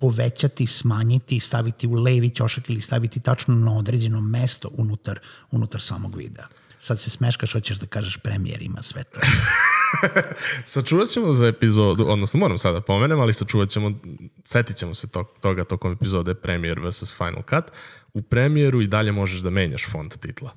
povećati, 0.00 0.66
smanjiti, 0.66 1.40
staviti 1.40 1.86
u 1.86 1.92
levi 1.92 2.30
ćošak 2.30 2.70
ili 2.70 2.80
staviti 2.80 3.20
tačno 3.20 3.54
na 3.54 3.78
određeno 3.78 4.20
mesto 4.20 4.70
unutar, 4.72 5.18
unutar 5.50 5.80
samog 5.80 6.16
videa. 6.16 6.46
Sad 6.78 7.00
se 7.00 7.10
smeškaš, 7.10 7.52
hoćeš 7.52 7.78
da 7.78 7.86
kažeš 7.86 8.16
premijer 8.16 8.62
ima 8.62 8.82
sve 8.82 9.04
to. 9.04 9.20
Sačuvat 10.64 11.08
ćemo 11.08 11.34
za 11.34 11.46
epizodu, 11.46 12.04
odnosno 12.08 12.40
moram 12.40 12.58
sada 12.58 12.74
da 12.74 12.80
pomenem, 12.80 13.20
ali 13.20 13.32
sačuvat 13.32 13.68
ćemo, 13.68 13.92
setit 14.44 14.76
ćemo 14.76 14.94
se 14.94 15.08
to, 15.08 15.24
toga 15.40 15.64
tokom 15.64 15.92
epizode 15.92 16.34
Premiere 16.34 16.80
vs. 16.88 17.12
Final 17.16 17.42
Cut. 17.50 17.64
U 18.14 18.22
premijeru 18.22 18.82
i 18.82 18.86
dalje 18.86 19.12
možeš 19.12 19.40
da 19.40 19.50
menjaš 19.50 19.86
font 19.90 20.20
titla 20.20 20.50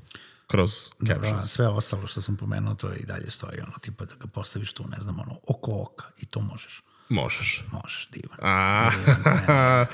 kroz 0.47 0.89
Da, 0.99 1.13
captions. 1.13 1.45
sve 1.45 1.67
ostalo 1.67 2.07
što 2.07 2.21
sam 2.21 2.37
pomenuo, 2.37 2.75
to 2.75 2.93
i 2.93 3.05
dalje 3.05 3.29
stoji, 3.29 3.59
ono, 3.61 3.73
tipa 3.81 4.05
da 4.05 4.15
ga 4.15 4.27
postaviš 4.27 4.73
tu, 4.73 4.85
ne 4.87 4.97
znam, 5.01 5.19
ono, 5.19 5.39
oko 5.47 5.71
oka 5.81 6.05
i 6.17 6.25
to 6.25 6.41
možeš. 6.41 6.83
Možeš. 7.09 7.63
Možeš, 7.71 8.09
divan. 8.11 8.37
A, 8.41 8.89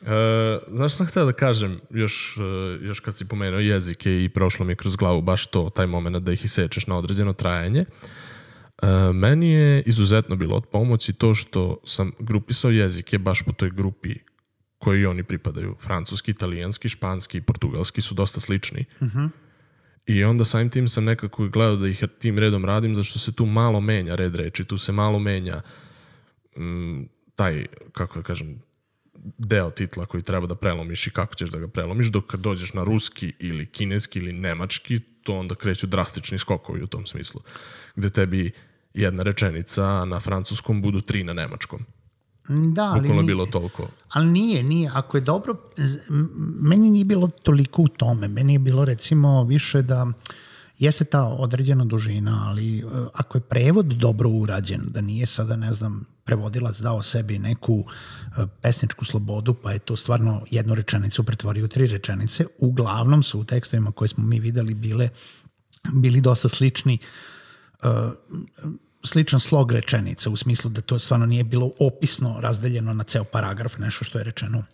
e, 0.00 0.58
znaš 0.68 0.92
što 0.92 0.96
sam 0.96 1.06
htio 1.06 1.24
da 1.24 1.32
kažem, 1.32 1.80
još, 1.90 2.36
e, 2.38 2.84
još 2.84 3.00
kad 3.00 3.16
si 3.16 3.24
pomenuo 3.24 3.60
jezike 3.60 4.24
i 4.24 4.28
prošlo 4.28 4.66
mi 4.66 4.72
je 4.72 4.76
kroz 4.76 4.96
glavu 4.96 5.22
baš 5.22 5.46
to, 5.46 5.70
taj 5.70 5.86
moment 5.86 6.16
da 6.16 6.32
ih 6.32 6.44
isečeš 6.44 6.86
na 6.86 6.96
određeno 6.96 7.32
trajanje, 7.32 7.80
e, 7.80 8.86
meni 9.12 9.50
je 9.50 9.82
izuzetno 9.82 10.36
bilo 10.36 10.56
od 10.56 10.66
pomoći 10.66 11.12
to 11.12 11.34
što 11.34 11.76
sam 11.84 12.12
grupisao 12.18 12.70
jezike 12.70 13.18
baš 13.18 13.42
po 13.42 13.52
toj 13.52 13.70
grupi 13.70 14.14
koji 14.78 15.06
oni 15.06 15.22
pripadaju. 15.22 15.76
Francuski, 15.80 16.30
italijanski, 16.30 16.88
španski 16.88 17.38
i 17.38 17.42
portugalski 17.42 18.00
su 18.00 18.14
dosta 18.14 18.40
slični. 18.40 18.84
I 20.06 20.24
onda 20.24 20.44
samim 20.44 20.70
tim 20.70 20.88
sam 20.88 21.04
nekako 21.04 21.48
gledao 21.48 21.76
da 21.76 21.88
ih 21.88 22.04
tim 22.18 22.38
redom 22.38 22.64
radim, 22.64 22.94
zašto 22.96 23.18
se 23.18 23.32
tu 23.32 23.46
malo 23.46 23.80
menja 23.80 24.14
red 24.14 24.34
reči, 24.34 24.64
tu 24.64 24.78
se 24.78 24.92
malo 24.92 25.18
menja 25.18 25.62
mm, 26.56 27.02
taj, 27.34 27.66
kako 27.92 28.18
da 28.18 28.22
kažem, 28.22 28.58
deo 29.38 29.70
titla 29.70 30.06
koji 30.06 30.22
treba 30.22 30.46
da 30.46 30.54
prelomiš 30.54 31.06
i 31.06 31.10
kako 31.10 31.34
ćeš 31.34 31.50
da 31.50 31.58
ga 31.58 31.68
prelomiš, 31.68 32.06
dok 32.06 32.26
kad 32.26 32.40
dođeš 32.40 32.72
na 32.72 32.84
ruski 32.84 33.32
ili 33.38 33.66
kineski 33.66 34.18
ili 34.18 34.32
nemački, 34.32 34.98
to 35.22 35.34
onda 35.34 35.54
kreću 35.54 35.86
drastični 35.86 36.38
skokovi 36.38 36.82
u 36.82 36.86
tom 36.86 37.06
smislu. 37.06 37.40
Gde 37.96 38.10
tebi 38.10 38.50
jedna 38.94 39.22
rečenica 39.22 40.04
na 40.04 40.20
francuskom 40.20 40.82
budu 40.82 41.00
tri 41.00 41.24
na 41.24 41.32
nemačkom. 41.32 41.80
Da, 42.48 42.82
ali 42.82 43.00
Bukvalno 43.00 43.14
je 43.14 43.16
nije- 43.16 43.26
bilo 43.26 43.46
toliko. 43.46 43.88
Ali 44.08 44.26
nije, 44.26 44.62
nije. 44.62 44.90
Ako 44.94 45.16
je 45.16 45.20
dobro, 45.20 45.54
m- 46.10 46.30
meni 46.60 46.90
nije 46.90 47.04
bilo 47.04 47.28
toliko 47.42 47.82
u 47.82 47.88
tome. 47.88 48.28
Meni 48.28 48.52
je 48.52 48.58
bilo 48.58 48.84
recimo 48.84 49.44
više 49.44 49.82
da 49.82 50.12
jeste 50.78 51.04
ta 51.04 51.24
određena 51.24 51.84
dužina, 51.84 52.44
ali 52.48 52.78
e, 52.78 52.82
ako 53.14 53.38
je 53.38 53.42
prevod 53.42 53.86
dobro 53.86 54.30
urađen, 54.30 54.80
da 54.86 55.00
nije 55.00 55.26
sada, 55.26 55.56
ne 55.56 55.72
znam, 55.72 56.04
prevodilac 56.24 56.80
dao 56.80 57.02
sebi 57.02 57.38
neku 57.38 57.84
e, 57.84 58.46
pesničku 58.62 59.04
slobodu, 59.04 59.54
pa 59.54 59.72
je 59.72 59.78
to 59.78 59.96
stvarno 59.96 60.44
jednu 60.50 60.74
rečenicu 60.74 61.24
pretvorio 61.24 61.64
u 61.64 61.68
tri 61.68 61.86
rečenice, 61.86 62.46
uglavnom 62.58 63.22
su 63.22 63.40
u 63.40 63.44
tekstovima 63.44 63.92
koje 63.92 64.08
smo 64.08 64.24
mi 64.24 64.40
videli 64.40 64.74
bile 64.74 65.08
bili 65.92 66.20
dosta 66.20 66.48
slični 66.48 66.98
sličan 69.04 69.40
slog 69.40 69.72
rečenica 69.72 70.30
u 70.30 70.36
smislu 70.36 70.70
da 70.70 70.80
to 70.80 70.98
stvarno 70.98 71.26
nije 71.26 71.44
bilo 71.44 71.70
opisno 71.80 72.36
razdeljeno 72.40 72.94
na 72.94 73.04
ceo 73.04 73.24
paragraf, 73.24 73.78
nešto 73.78 74.04
što 74.04 74.18
je 74.18 74.24
rečeno 74.24 74.64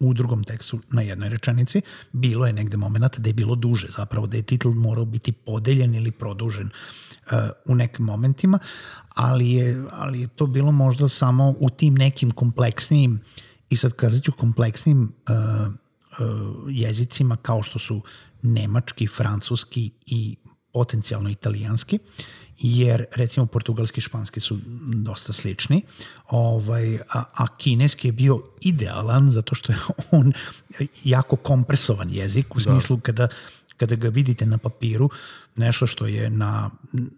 u 0.00 0.14
drugom 0.14 0.44
tekstu 0.44 0.80
na 0.90 1.02
jednoj 1.02 1.28
rečenici. 1.28 1.82
Bilo 2.12 2.46
je 2.46 2.52
negde 2.52 2.76
moment 2.76 3.18
da 3.18 3.28
je 3.28 3.34
bilo 3.34 3.54
duže, 3.54 3.88
zapravo 3.96 4.26
da 4.26 4.36
je 4.36 4.42
titl 4.42 4.68
morao 4.68 5.04
biti 5.04 5.32
podeljen 5.32 5.94
ili 5.94 6.10
produžen 6.10 6.66
uh, 6.66 7.32
u 7.66 7.74
nekim 7.74 8.04
momentima, 8.04 8.58
ali 9.08 9.50
je, 9.50 9.84
ali 9.90 10.20
je 10.20 10.28
to 10.28 10.46
bilo 10.46 10.72
možda 10.72 11.08
samo 11.08 11.54
u 11.58 11.70
tim 11.70 11.94
nekim 11.94 12.30
kompleksnijim 12.30 13.20
i 13.70 13.76
sad 13.76 13.92
kazat 13.92 14.22
ću 14.22 14.32
kompleksnim 14.32 15.02
uh, 15.02 15.72
uh, 16.18 16.26
jezicima 16.68 17.36
kao 17.36 17.62
što 17.62 17.78
su 17.78 18.02
nemački, 18.42 19.06
francuski 19.06 19.90
i 20.06 20.36
potencijalno 20.72 21.30
italijanski, 21.30 21.98
jer 22.58 23.04
recimo 23.14 23.46
portugalski 23.46 23.98
i 23.98 24.02
španski 24.02 24.40
su 24.40 24.58
dosta 24.94 25.32
slični, 25.32 25.82
ovaj, 26.28 26.96
a, 26.96 27.24
a 27.34 27.56
kineski 27.56 28.08
je 28.08 28.12
bio 28.12 28.42
idealan 28.60 29.30
zato 29.30 29.54
što 29.54 29.72
je 29.72 29.78
on 30.20 30.32
jako 31.04 31.36
kompresovan 31.36 32.10
jezik 32.10 32.56
u 32.56 32.60
smislu 32.60 33.00
kada 33.00 33.28
kada 33.76 33.96
ga 33.96 34.08
vidite 34.08 34.46
na 34.46 34.58
papiru, 34.58 35.10
nešto 35.56 35.86
što 35.86 36.06
je 36.06 36.30
na 36.30 36.70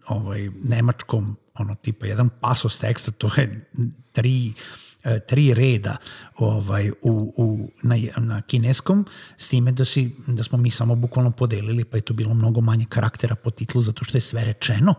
ovaj 0.07 0.49
nemačkom 0.63 1.37
ono 1.53 1.75
tipa 1.75 2.05
jedan 2.05 2.29
pasos 2.41 2.77
teksta, 2.77 3.11
to 3.11 3.29
je 3.37 3.69
tri 4.11 4.53
tri 5.27 5.53
reda 5.53 5.97
ovaj 6.37 6.89
u, 6.89 7.33
u 7.37 7.69
na, 7.83 7.95
na 8.17 8.41
kineskom 8.41 9.05
s 9.37 9.47
time 9.47 9.71
da 9.71 9.85
si 9.85 10.11
da 10.27 10.43
smo 10.43 10.57
mi 10.57 10.69
samo 10.69 10.95
bukvalno 10.95 11.31
podelili 11.31 11.83
pa 11.85 11.97
je 11.97 12.01
to 12.01 12.13
bilo 12.13 12.33
mnogo 12.33 12.61
manje 12.61 12.85
karaktera 12.89 13.35
po 13.35 13.49
titlu 13.51 13.81
zato 13.81 14.05
što 14.05 14.17
je 14.17 14.21
sve 14.21 14.45
rečeno 14.45 14.93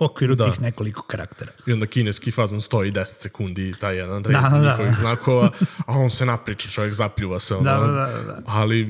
u 0.00 0.04
okviru 0.04 0.34
Da. 0.34 0.50
tih 0.50 0.60
nekoliko 0.60 1.02
karaktera. 1.02 1.52
I 1.66 1.72
onda 1.72 1.86
kineski 1.86 2.30
fazon 2.30 2.60
stoji 2.60 2.92
10 2.92 3.04
sekundi, 3.04 3.74
taj 3.80 3.96
jedan 3.96 4.24
red 4.24 4.32
Da, 4.32 4.40
da, 4.40 4.58
da. 4.58 4.70
njihovih 4.70 4.94
znakova, 4.94 5.50
a 5.86 5.98
on 5.98 6.10
se 6.10 6.26
napriča, 6.26 6.68
čovjek 6.68 6.94
zapljuva 6.94 7.40
se. 7.40 7.54
Ono, 7.54 7.64
Da, 7.64 7.78
da, 7.78 7.86
da, 7.86 8.22
da. 8.22 8.42
Ali 8.46 8.86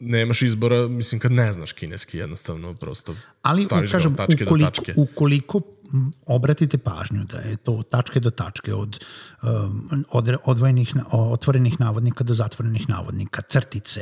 nemaš 0.00 0.42
izbora, 0.42 0.88
mislim, 0.88 1.20
kad 1.20 1.32
ne 1.32 1.52
znaš 1.52 1.72
kineski, 1.72 2.18
jednostavno 2.18 2.74
prosto 2.74 3.14
Ali 3.42 3.64
staviš 3.64 3.90
kažem, 3.90 4.14
ga 4.16 4.22
od 4.22 4.28
tačke 4.28 4.44
ukoliko, 4.44 4.58
do 4.58 4.66
tačke. 4.66 4.94
ukoliko 4.96 5.60
obratite 6.26 6.78
pažnju 6.78 7.24
da 7.24 7.38
je 7.38 7.56
to 7.56 7.72
od 7.72 7.88
tačke 7.90 8.20
do 8.20 8.30
tačke, 8.30 8.74
od 8.74 9.04
um, 9.42 10.04
od, 10.10 10.36
odvojenih, 10.44 10.94
otvorenih 11.12 11.80
navodnika 11.80 12.24
do 12.24 12.34
zatvorenih 12.34 12.88
navodnika, 12.88 13.42
crtice, 13.42 14.00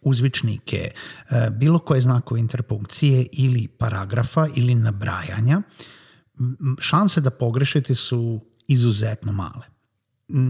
uzvičnike, 0.00 0.90
e, 1.30 1.50
bilo 1.50 1.78
koje 1.78 2.00
znakove 2.00 2.40
interpunkcije 2.40 3.26
ili 3.32 3.68
paragrafa 3.68 4.46
ili 4.54 4.74
nabrajanja, 4.74 5.62
šanse 6.78 7.20
da 7.20 7.30
pogrešite 7.30 7.94
su 7.94 8.40
izuzetno 8.68 9.32
male. 9.32 9.66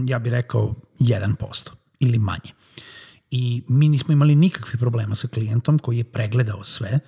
Ja 0.07 0.19
bih 0.19 0.31
rekao 0.31 0.75
1% 0.99 1.71
ili 1.99 2.19
manje. 2.19 2.51
I 3.31 3.63
mi 3.67 3.89
nismo 3.89 4.13
imali 4.13 4.35
nikakvih 4.35 4.79
problema 4.79 5.15
sa 5.15 5.27
klijentom 5.27 5.79
koji 5.79 5.97
je 5.97 6.03
pregledao 6.03 6.63
sve 6.63 6.99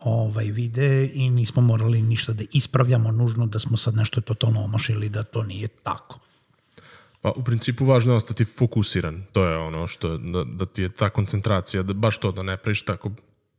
ovaj 0.00 0.44
vide 0.44 1.10
i 1.14 1.30
nismo 1.30 1.62
morali 1.62 2.02
ništa 2.02 2.32
da 2.32 2.44
ispravljamo 2.52 3.10
nužno 3.12 3.46
da 3.46 3.58
smo 3.58 3.76
sad 3.76 3.94
nešto 3.94 4.20
totalno 4.20 4.64
omašili 4.64 5.08
da 5.08 5.22
to 5.22 5.42
nije 5.42 5.68
tako. 5.68 6.20
Pa 7.20 7.32
u 7.36 7.44
principu 7.44 7.84
važno 7.84 8.12
je 8.12 8.16
ostati 8.16 8.44
fokusiran. 8.44 9.24
To 9.32 9.44
je 9.44 9.56
ono 9.56 9.88
što, 9.88 10.18
da, 10.18 10.44
da 10.44 10.66
ti 10.66 10.82
je 10.82 10.88
ta 10.88 11.10
koncentracija, 11.10 11.82
da 11.82 11.92
baš 11.92 12.18
to 12.18 12.32
da 12.32 12.42
ne 12.42 12.56
praviš 12.56 12.82
tako 12.82 13.10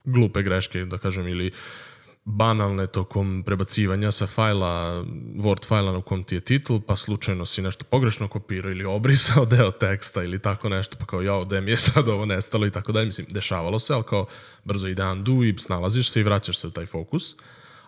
glupe 0.05 0.41
greške, 0.41 0.85
da 0.85 0.97
kažem, 0.97 1.27
ili 1.27 1.51
banalne 2.27 2.87
tokom 2.91 3.43
prebacivanja 3.45 4.11
sa 4.11 4.27
fajla, 4.27 5.03
Word 5.39 5.63
fajla 5.63 5.93
na 5.95 6.01
kom 6.01 6.23
ti 6.27 6.35
je 6.35 6.41
titl, 6.41 6.83
pa 6.83 6.95
slučajno 6.95 7.45
si 7.45 7.61
nešto 7.61 7.85
pogrešno 7.85 8.27
kopirao 8.27 8.71
ili 8.71 8.85
obrisao 8.85 9.45
deo 9.55 9.71
teksta 9.71 10.23
ili 10.23 10.39
tako 10.39 10.69
nešto, 10.69 10.97
pa 10.99 11.05
kao 11.05 11.21
jao, 11.21 11.45
gde 11.45 11.61
mi 11.61 11.71
je 11.71 11.77
sad 11.77 12.07
ovo 12.07 12.25
nestalo 12.25 12.67
i 12.67 12.71
tako 12.71 12.91
dalje. 12.91 13.05
Mislim, 13.05 13.27
dešavalo 13.29 13.79
se, 13.79 13.93
ali 13.93 14.03
kao 14.03 14.25
brzo 14.63 14.87
ide 14.87 15.03
undo 15.03 15.43
i 15.43 15.55
snalaziš 15.57 16.11
se 16.11 16.19
i 16.19 16.23
vraćaš 16.23 16.57
se 16.57 16.67
u 16.67 16.71
taj 16.71 16.85
fokus. 16.85 17.35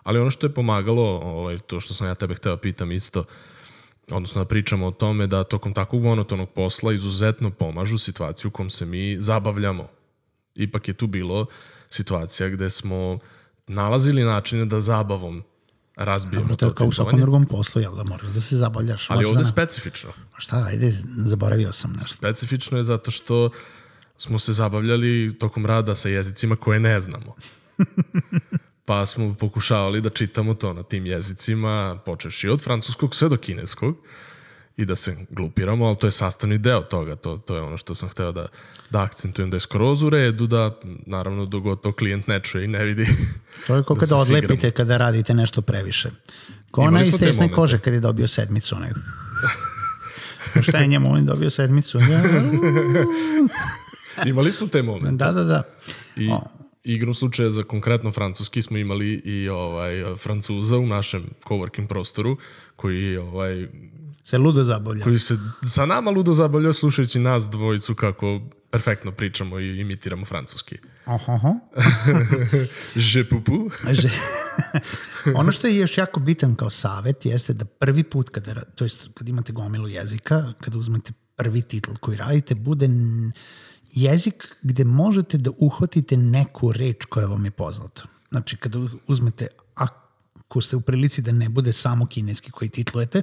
Ali 0.02 0.18
ono 0.18 0.30
što 0.30 0.46
je 0.46 0.54
pomagalo, 0.54 1.20
ovaj, 1.20 1.58
to 1.58 1.80
što 1.80 1.94
sam 1.94 2.06
ja 2.06 2.14
tebe 2.14 2.34
hteo 2.34 2.56
pitam 2.56 2.92
isto, 2.92 3.24
odnosno 4.10 4.44
da 4.44 4.48
pričamo 4.48 4.86
o 4.86 4.90
tome 4.90 5.26
da 5.26 5.44
tokom 5.44 5.74
takvog 5.74 6.02
monotonog 6.02 6.50
posla 6.50 6.92
izuzetno 6.92 7.50
pomažu 7.50 7.98
situaciju 7.98 8.48
u 8.48 8.52
kom 8.52 8.70
se 8.70 8.86
mi 8.86 9.16
zabavljamo. 9.20 9.88
Ipak 10.54 10.88
je 10.88 10.94
tu 10.94 11.06
bilo 11.06 11.46
situacija 11.90 12.48
gde 12.48 12.70
smo 12.70 13.18
nalazili 13.70 14.24
načine 14.24 14.64
da 14.64 14.80
zabavom 14.80 15.42
razbijemo 15.96 16.42
Dobro, 16.42 16.56
to 16.56 16.66
je 16.66 16.70
to 16.70 16.74
kao 16.74 16.86
u 16.86 16.92
svakom 16.92 17.20
drugom 17.20 17.46
poslu, 17.46 17.82
jel 17.82 17.94
da 17.96 18.04
moraš 18.04 18.30
da 18.30 18.40
se 18.40 18.56
zabavljaš. 18.56 19.10
Ali 19.10 19.24
ovde 19.24 19.38
da, 19.38 19.44
specifično. 19.44 20.12
Šta, 20.38 20.64
ajde, 20.66 20.92
zaboravio 21.26 21.72
sam 21.72 21.92
nešto. 21.92 22.14
Specifično 22.14 22.78
je 22.78 22.82
zato 22.84 23.10
što 23.10 23.50
smo 24.16 24.38
se 24.38 24.52
zabavljali 24.52 25.36
tokom 25.38 25.66
rada 25.66 25.94
sa 25.94 26.08
jezicima 26.08 26.56
koje 26.56 26.80
ne 26.80 27.00
znamo. 27.00 27.34
Pa 28.84 29.06
smo 29.06 29.34
pokušavali 29.34 30.00
da 30.00 30.10
čitamo 30.10 30.54
to 30.54 30.72
na 30.72 30.82
tim 30.82 31.06
jezicima, 31.06 31.98
počevši 32.06 32.48
od 32.48 32.62
francuskog 32.62 33.14
sve 33.14 33.28
do 33.28 33.36
kineskog 33.36 33.96
i 34.76 34.84
da 34.84 34.96
se 34.96 35.16
glupiramo, 35.30 35.86
ali 35.86 35.96
to 35.96 36.06
je 36.06 36.10
sastavni 36.10 36.58
deo 36.58 36.80
toga, 36.80 37.16
to, 37.16 37.36
to 37.36 37.54
je 37.56 37.62
ono 37.62 37.76
što 37.76 37.94
sam 37.94 38.08
hteo 38.08 38.32
da, 38.32 38.46
da 38.90 39.02
akcentujem, 39.02 39.50
da 39.50 39.56
je 39.56 39.60
skroz 39.60 40.02
u 40.02 40.10
redu, 40.10 40.46
da 40.46 40.78
naravno 41.06 41.46
dogod 41.46 41.80
to 41.80 41.92
klijent 41.92 42.26
ne 42.26 42.40
čuje 42.40 42.64
i 42.64 42.68
ne 42.68 42.84
vidi. 42.84 43.06
To 43.66 43.76
je 43.76 43.84
kao 43.84 43.94
Da 43.96 44.00
kada 44.00 44.16
odlepite 44.16 44.54
sigramo. 44.54 44.72
kada 44.76 44.96
radite 44.96 45.34
nešto 45.34 45.62
previše. 45.62 46.10
Ko 46.70 46.80
ona 46.80 47.02
iz 47.02 47.18
tesne 47.18 47.52
kože 47.52 47.78
kada 47.78 47.94
je 47.96 48.00
dobio 48.00 48.28
sedmicu. 48.28 48.76
Onaj. 48.76 48.90
Šta 50.62 50.78
je 50.78 50.86
njemu, 50.86 51.10
on 51.12 51.18
je 51.18 51.24
dobio 51.24 51.50
sedmicu. 51.50 51.98
Ja, 51.98 52.22
Imali 54.26 54.52
smo 54.52 54.66
te 54.66 54.82
momente. 54.82 55.24
Da, 55.24 55.32
da, 55.32 55.44
da. 55.44 55.62
I 56.16 56.30
igrom 56.84 57.14
slučaja 57.14 57.50
za 57.50 57.62
konkretno 57.62 58.12
francuski 58.12 58.62
smo 58.62 58.78
imali 58.78 59.12
i 59.14 59.48
ovaj 59.48 60.16
Francuza 60.16 60.78
u 60.78 60.86
našem 60.86 61.24
coworking 61.44 61.86
prostoru 61.86 62.36
koji 62.76 63.16
ovaj 63.16 63.68
Se 64.24 64.38
ludo 64.38 64.64
zabavlja. 64.64 65.04
koji 65.04 65.18
se 65.18 65.38
sa 65.66 65.86
nama 65.86 66.10
ludo 66.10 66.34
zabavljao 66.34 66.72
slušajući 66.72 67.18
nas 67.18 67.48
dvojicu 67.48 67.94
kako 67.94 68.40
perfektno 68.70 69.12
pričamo 69.12 69.58
i 69.58 69.80
imitiramo 69.80 70.26
francuski. 70.26 70.78
Aha, 71.04 71.32
aha. 71.32 71.54
Je 73.14 73.28
pupu. 73.28 73.70
Ono 75.40 75.52
što 75.52 75.66
je 75.66 75.76
još 75.76 75.98
jako 75.98 76.20
bitan 76.20 76.54
kao 76.54 76.70
savet 76.70 77.26
jeste 77.26 77.52
da 77.52 77.64
prvi 77.64 78.02
put 78.02 78.28
kada, 78.28 78.62
to 78.74 78.84
jest 78.84 79.08
kad 79.14 79.28
imate 79.28 79.52
gomilu 79.52 79.88
jezika, 79.88 80.52
kada 80.60 80.78
uzmete 80.78 81.12
prvi 81.36 81.62
titl 81.62 81.90
koji 82.00 82.16
radite, 82.16 82.54
bude 82.54 82.88
jezik 83.92 84.56
gde 84.62 84.84
možete 84.84 85.38
da 85.38 85.50
uhvatite 85.58 86.16
neku 86.16 86.72
reč 86.72 87.04
koja 87.04 87.26
vam 87.26 87.44
je 87.44 87.50
poznata. 87.50 88.02
Znači, 88.30 88.56
kada 88.56 88.78
uzmete, 89.06 89.46
ako 90.50 90.60
ste 90.60 90.76
u 90.76 90.80
prilici 90.80 91.22
da 91.22 91.32
ne 91.32 91.48
bude 91.48 91.72
samo 91.72 92.06
kineski 92.06 92.50
koji 92.50 92.68
titlujete, 92.68 93.22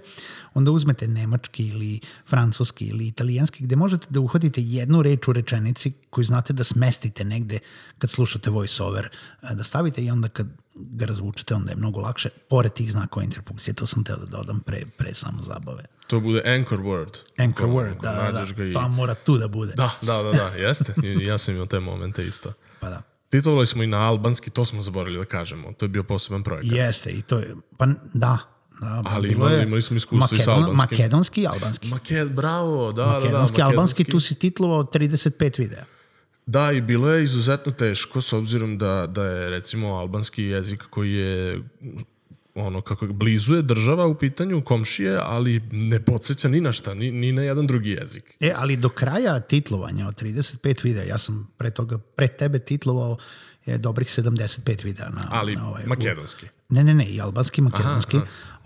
onda 0.53 0.71
uzmete 0.71 1.07
nemački 1.07 1.67
ili 1.67 1.99
francuski 2.27 2.85
ili 2.85 3.07
italijanski, 3.07 3.63
gde 3.63 3.75
možete 3.75 4.07
da 4.09 4.19
uhvatite 4.19 4.61
jednu 4.63 5.01
reč 5.01 5.27
u 5.27 5.33
rečenici 5.33 5.91
koju 6.09 6.25
znate 6.25 6.53
da 6.53 6.63
smestite 6.63 7.23
negde 7.23 7.59
kad 7.97 8.09
slušate 8.09 8.49
voice 8.49 8.83
over, 8.83 9.09
e, 9.43 9.55
da 9.55 9.63
stavite 9.63 10.03
i 10.03 10.11
onda 10.11 10.29
kad 10.29 10.47
ga 10.75 11.05
razvučete, 11.05 11.55
onda 11.55 11.71
je 11.71 11.75
mnogo 11.75 11.99
lakše, 11.99 12.29
pored 12.49 12.73
tih 12.73 12.91
znakova 12.91 13.23
interpunkcije, 13.23 13.73
to 13.73 13.85
sam 13.85 14.03
teo 14.03 14.15
da 14.15 14.25
dodam 14.27 14.59
pre, 14.59 14.81
pre 14.97 15.13
samo 15.13 15.41
zabave. 15.43 15.83
To 16.07 16.19
bude 16.19 16.41
anchor 16.47 16.79
word. 16.79 17.17
Anchor 17.37 17.65
Ako- 17.65 17.73
word, 17.73 17.91
ako 17.91 18.01
da, 18.01 18.31
da, 18.31 18.45
da, 18.47 18.63
i- 18.63 18.73
to 18.73 18.87
mora 18.89 19.15
tu 19.15 19.37
da 19.37 19.47
bude. 19.47 19.73
Da, 19.73 19.91
da, 20.01 20.23
da, 20.23 20.31
da, 20.31 20.47
jeste. 20.57 20.93
I 21.03 21.25
ja 21.25 21.37
sam 21.37 21.53
imao 21.53 21.65
te 21.65 21.79
momente 21.79 22.27
isto. 22.27 22.53
Pa 22.79 22.89
da. 22.89 23.01
Titlovali 23.29 23.65
smo 23.67 23.83
i 23.83 23.87
na 23.87 23.97
albanski, 23.99 24.49
to 24.49 24.65
smo 24.65 24.81
zaboravili 24.81 25.19
da 25.19 25.25
kažemo. 25.27 25.73
To 25.73 25.85
je 25.85 25.89
bio 25.89 26.03
poseban 26.03 26.43
projekat. 26.43 26.71
Jeste, 26.71 27.11
i 27.11 27.21
to 27.21 27.37
je, 27.37 27.55
pa 27.77 27.85
da, 27.85 28.37
da 28.81 29.01
Ali 29.05 29.29
imali- 29.29 29.53
je 29.53 29.63
imali 29.63 29.81
smo 29.81 29.97
iskustvo 29.97 30.35
i 30.35 30.39
sa 30.39 30.51
Makedon- 30.51 30.53
albanskim. 30.55 30.97
Makedonski 30.97 31.41
i 31.41 31.47
albanski. 31.47 31.87
Maked, 31.87 32.29
bravo, 32.29 32.91
da, 32.91 33.03
da, 33.03 33.09
da. 33.09 33.15
Makedonski, 33.15 33.61
albanski, 33.61 34.03
tu 34.03 34.19
si 34.19 34.35
titlovao 34.35 34.83
35 34.83 35.31
videa. 35.57 35.83
Da, 36.45 36.71
i 36.71 36.81
bilo 36.81 37.09
je 37.09 37.23
izuzetno 37.23 37.71
teško 37.71 38.21
s 38.21 38.33
obzirom 38.33 38.77
da, 38.77 39.07
da 39.07 39.23
je 39.23 39.49
recimo 39.49 39.87
albanski 39.89 40.43
jezik 40.43 40.83
koji 40.83 41.13
je 41.13 41.61
ono 42.57 42.81
kako 42.81 43.05
blizu 43.05 43.55
je 43.55 43.61
država 43.61 44.07
u 44.07 44.15
pitanju 44.15 44.61
komšije, 44.61 45.19
ali 45.23 45.61
ne 45.71 45.99
podsjeća 45.99 46.47
ni 46.47 46.61
na 46.61 46.71
šta, 46.71 46.93
ni, 46.93 47.11
ni 47.11 47.31
na 47.31 47.41
jedan 47.41 47.67
drugi 47.67 47.89
jezik. 47.89 48.33
E, 48.39 48.53
ali 48.55 48.77
do 48.77 48.89
kraja 48.89 49.39
titlovanja 49.39 50.07
od 50.07 50.21
35 50.21 50.83
videa, 50.83 51.03
ja 51.03 51.17
sam 51.17 51.51
pre 51.57 51.71
toga, 51.71 51.97
pre 51.97 52.27
tebe 52.27 52.59
titlovao 52.59 53.17
je 53.65 53.77
dobrih 53.77 54.07
75 54.07 54.83
videa. 54.83 55.09
Na, 55.09 55.27
Ali 55.29 55.55
na 55.55 55.69
ovaj, 55.69 55.83
makedonski. 55.85 56.45
Ne, 56.69 56.83
ne, 56.83 56.93
ne, 56.93 57.05
i 57.05 57.21
albanski, 57.21 57.61
makedonski. 57.61 58.17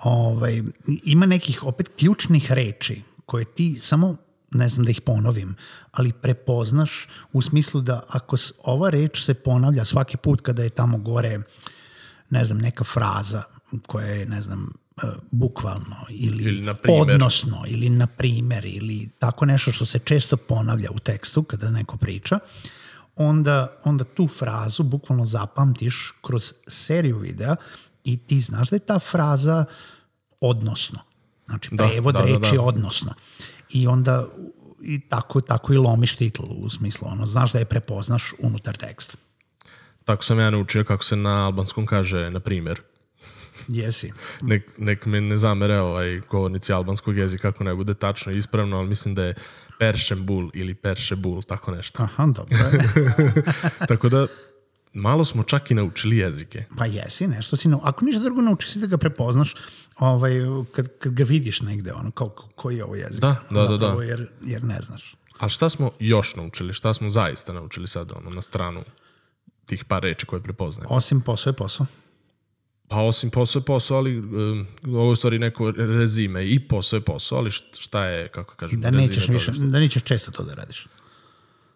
Ovaj, 0.03 0.63
ima 1.03 1.25
nekih 1.25 1.63
opet 1.63 1.91
ključnih 1.99 2.51
reči 2.51 3.01
koje 3.25 3.45
ti 3.45 3.79
samo 3.79 4.17
ne 4.51 4.69
znam 4.69 4.85
da 4.85 4.91
ih 4.91 5.01
ponovim, 5.01 5.55
ali 5.91 6.13
prepoznaš 6.13 7.07
u 7.33 7.41
smislu 7.41 7.81
da 7.81 8.03
ako 8.07 8.35
ova 8.63 8.89
reč 8.89 9.25
se 9.25 9.33
ponavlja 9.33 9.85
svaki 9.85 10.17
put 10.17 10.41
kada 10.41 10.63
je 10.63 10.69
tamo 10.69 10.97
gore 10.97 11.39
ne 12.31 12.45
znam, 12.45 12.57
neka 12.57 12.83
fraza 12.83 13.43
koja 13.87 14.07
je, 14.07 14.25
ne 14.25 14.41
znam, 14.41 14.73
e, 15.03 15.07
bukvalno 15.31 15.95
ili, 16.09 16.43
Ili 16.43 16.61
na 16.61 16.73
primer. 16.73 17.01
odnosno 17.01 17.63
ili 17.67 17.89
na 17.89 18.07
primer 18.07 18.65
ili 18.65 19.09
tako 19.19 19.45
nešto 19.45 19.71
što 19.71 19.85
se 19.85 19.99
često 19.99 20.37
ponavlja 20.37 20.91
u 20.91 20.99
tekstu 20.99 21.43
kada 21.43 21.69
neko 21.69 21.97
priča, 21.97 22.39
onda, 23.15 23.77
onda 23.83 24.03
tu 24.03 24.27
frazu 24.27 24.83
bukvalno 24.83 25.25
zapamtiš 25.25 26.13
kroz 26.21 26.53
seriju 26.67 27.17
videa 27.17 27.55
i 28.03 28.17
ti 28.17 28.39
znaš 28.39 28.69
da 28.69 28.75
je 28.75 28.79
ta 28.79 28.99
fraza 28.99 29.65
odnosno. 30.41 30.99
Znači, 31.45 31.69
Da, 31.71 31.87
prevod 31.87 32.13
da, 32.13 32.19
da, 32.19 32.25
reči 32.25 32.55
da. 32.55 32.61
odnosno. 32.61 33.13
I 33.69 33.87
onda 33.87 34.27
i 34.83 34.99
tako, 34.99 35.41
tako 35.41 35.73
i 35.73 35.77
lomiš 35.77 36.15
titl 36.15 36.43
u 36.49 36.69
smislu, 36.69 37.07
ono, 37.11 37.25
znaš 37.25 37.51
da 37.51 37.59
je 37.59 37.65
prepoznaš 37.65 38.33
unutar 38.39 38.75
teksta. 38.77 39.13
Tako 40.05 40.23
sam 40.23 40.39
ja 40.39 40.49
naučio 40.49 40.83
kako 40.83 41.03
se 41.03 41.15
na 41.15 41.45
albanskom 41.45 41.85
kaže, 41.85 42.31
na 42.31 42.39
primjer. 42.39 42.81
Jesi. 43.67 44.11
Nek, 44.41 44.69
nek 44.77 45.05
me 45.05 45.21
ne 45.21 45.37
zamere 45.37 45.79
ovaj 45.79 46.21
govornici 46.21 46.73
albanskog 46.73 47.17
jezika 47.17 47.47
ako 47.47 47.63
ne 47.63 47.75
bude 47.75 47.93
tačno 47.93 48.31
i 48.31 48.37
ispravno, 48.37 48.77
ali 48.77 48.87
mislim 48.87 49.15
da 49.15 49.23
je 49.23 49.33
Peršembul 49.79 50.49
ili 50.53 50.73
Peršebul, 50.73 51.41
tako 51.43 51.71
nešto. 51.71 52.03
Aha, 52.03 52.25
dobro. 52.27 52.57
Tako 53.87 54.09
da, 54.09 54.27
malo 54.93 55.25
smo 55.25 55.43
čak 55.43 55.71
i 55.71 55.75
naučili 55.75 56.17
jezike. 56.17 56.65
Pa 56.77 56.85
jesi, 56.85 57.27
nešto 57.27 57.57
si, 57.57 57.69
nau- 57.69 57.79
ako 57.83 58.05
ništa 58.05 58.21
drugo 58.21 58.41
nauči 58.41 58.69
si 58.69 58.79
da 58.79 58.87
ga 58.87 58.97
prepoznaš 58.97 59.55
ovaj, 59.97 60.33
kad, 60.71 60.87
kad 60.99 61.13
ga 61.13 61.23
vidiš 61.23 61.61
negde, 61.61 61.93
ono, 61.93 62.11
kao, 62.11 62.29
ko- 62.29 62.49
koji 62.55 62.77
je 62.77 62.83
ovo 62.83 62.95
jezik. 62.95 63.21
Da, 63.21 63.35
da, 63.49 63.59
da, 63.59 63.67
Zapravo, 63.69 63.99
da. 63.99 64.05
Jer, 64.05 64.29
jer 64.41 64.63
ne 64.63 64.79
znaš. 64.81 65.15
A 65.39 65.49
šta 65.49 65.69
smo 65.69 65.91
još 65.99 66.35
naučili? 66.35 66.73
Šta 66.73 66.93
smo 66.93 67.09
zaista 67.09 67.53
naučili 67.53 67.87
sad 67.87 68.11
ono, 68.11 68.29
na 68.29 68.41
stranu 68.41 68.83
tih 69.65 69.85
par 69.85 70.03
reči 70.03 70.25
koje 70.25 70.41
prepoznajemo? 70.41 70.95
Osim 70.95 71.21
posao 71.21 71.51
je 71.51 71.55
posao. 71.55 71.85
Pa 72.91 72.97
osim 72.97 73.29
posao 73.29 73.59
je 73.59 73.63
posao, 73.63 73.97
ali 73.97 74.19
um, 74.19 74.67
ovo 74.87 75.11
je 75.11 75.15
stvari 75.15 75.39
neko 75.39 75.71
rezime. 75.71 76.45
I 76.45 76.59
posao 76.59 76.97
je 76.97 77.01
posao, 77.01 77.37
ali 77.37 77.49
št- 77.49 77.79
šta 77.79 78.05
je, 78.05 78.27
kako 78.27 78.55
kažem, 78.55 78.81
Da 78.81 78.89
rezime 78.89 79.07
nećeš, 79.07 79.25
toga? 79.25 79.33
više, 79.33 79.51
da 79.51 79.79
nećeš 79.79 80.03
često 80.03 80.31
to 80.31 80.43
da 80.43 80.53
radiš. 80.53 80.87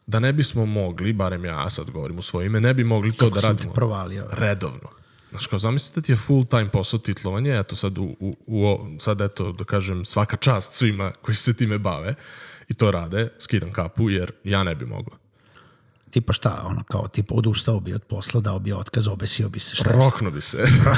Da 0.08 0.20
ne 0.20 0.34
bismo 0.34 0.66
mogli, 0.66 1.14
barem 1.14 1.46
ja 1.46 1.70
sad 1.70 1.92
govorim 1.92 2.20
u 2.20 2.22
svoje 2.22 2.46
ime, 2.46 2.62
ne 2.62 2.74
bi 2.74 2.84
mogli 2.84 3.12
to 3.12 3.30
da 3.30 3.40
Sam 3.40 3.50
ti 3.50 3.54
radimo 3.54 3.74
provalio. 3.74 4.26
redovno. 4.32 4.90
Znaš, 5.30 5.48
kao 5.48 5.60
zamislite 5.60 6.02
ti 6.02 6.12
je 6.12 6.18
full 6.18 6.46
time 6.46 6.70
posao 6.70 7.00
titlovanje, 7.00 7.60
eto 7.60 7.76
sad, 7.76 7.98
u, 7.98 8.16
u, 8.20 8.36
u, 8.48 8.78
sad 9.00 9.22
eto, 9.22 9.52
da 9.52 9.64
kažem, 9.64 10.06
svaka 10.06 10.38
čast 10.38 10.74
svima 10.74 11.12
koji 11.22 11.36
se 11.36 11.54
time 11.54 11.78
bave 11.78 12.16
i 12.68 12.74
to 12.74 12.92
rade, 12.92 13.28
skidam 13.40 13.72
kapu, 13.72 14.10
jer 14.10 14.32
ja 14.44 14.64
ne 14.64 14.76
bi 14.76 14.86
mogao. 14.86 15.18
Tipa 16.16 16.34
šta, 16.34 16.64
ono, 16.66 16.84
kao, 16.84 17.08
tipa 17.08 17.36
odustao 17.36 17.80
bi 17.80 17.94
od 17.94 18.04
posla, 18.04 18.42
dao 18.42 18.60
bi 18.60 18.74
otkaz, 18.74 19.08
obesio 19.08 19.50
bi 19.50 19.60
se, 19.60 19.76
šta, 19.76 19.92
Rokno 19.92 20.32
bi 20.32 20.42
se. 20.42 20.58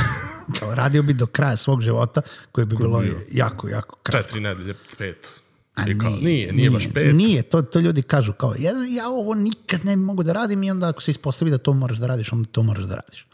kao, 0.60 0.76
radio 0.76 1.04
bi 1.04 1.14
do 1.14 1.26
kraja 1.26 1.56
svog 1.56 1.82
života, 1.82 2.22
koje 2.52 2.66
bi 2.66 2.76
bilo 2.76 3.04
jako, 3.32 3.68
jako 3.68 3.96
kratko. 4.04 4.28
Četiri 4.28 4.42
nedelje, 4.42 4.74
pet. 4.98 5.42
A 5.76 5.90
I 5.90 5.98
kao, 5.98 6.10
nije, 6.10 6.54
nije, 6.54 6.70
baš 6.70 6.88
pet. 6.94 7.16
Nije, 7.16 7.42
to, 7.42 7.62
to 7.62 7.80
ljudi 7.80 8.02
kažu 8.02 8.34
kao, 8.34 8.54
ja, 8.60 8.72
ja 8.90 9.10
ovo 9.10 9.34
nikad 9.34 9.86
ne 9.86 9.96
mogu 9.96 10.24
da 10.24 10.34
radim 10.34 10.64
i 10.64 10.72
onda 10.72 10.90
ako 10.90 11.02
se 11.02 11.12
ispostavi 11.12 11.52
da 11.52 11.58
to 11.58 11.74
moraš 11.74 11.98
da 11.98 12.08
radiš, 12.08 12.34
onda 12.34 12.50
to 12.52 12.64
moraš 12.64 12.84
da 12.84 12.96
radiš. 12.96 13.28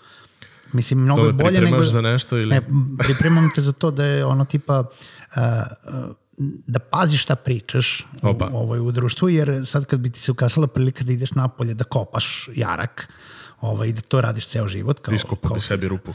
Mislim, 0.73 0.99
mnogo 0.99 1.21
To 1.21 1.27
je 1.27 1.33
bolje 1.33 1.51
nego... 1.51 1.61
pripremaš 1.61 1.87
za 1.87 2.01
nešto 2.01 2.37
ili... 2.37 2.49
Ne, 2.49 2.61
pripremam 2.97 3.49
te 3.55 3.61
za 3.61 3.71
to 3.71 3.91
da 3.91 4.05
je 4.05 4.25
ono 4.25 4.45
tipa 4.45 4.79
uh, 4.79 4.87
uh, 5.37 6.15
da 6.67 6.79
paziš 6.79 7.23
šta 7.23 7.35
pričaš 7.35 8.05
u, 8.21 8.27
Opa. 8.27 8.49
ovaj, 8.53 8.79
u 8.79 8.91
društvu, 8.91 9.29
jer 9.29 9.61
sad 9.65 9.85
kad 9.85 9.99
bi 9.99 10.09
ti 10.09 10.19
se 10.19 10.31
ukazala 10.31 10.67
prilika 10.67 11.03
da 11.03 11.11
ideš 11.11 11.31
napolje 11.31 11.73
da 11.73 11.83
kopaš 11.83 12.49
jarak, 12.55 13.07
ovaj, 13.61 13.91
da 13.91 14.01
to 14.01 14.21
radiš 14.21 14.47
ceo 14.47 14.67
život. 14.67 14.99
Kao, 14.99 15.13
Iskopa 15.13 15.47
kao, 15.47 15.55
bi 15.55 15.61
sebi 15.61 15.87
rupu. 15.87 16.13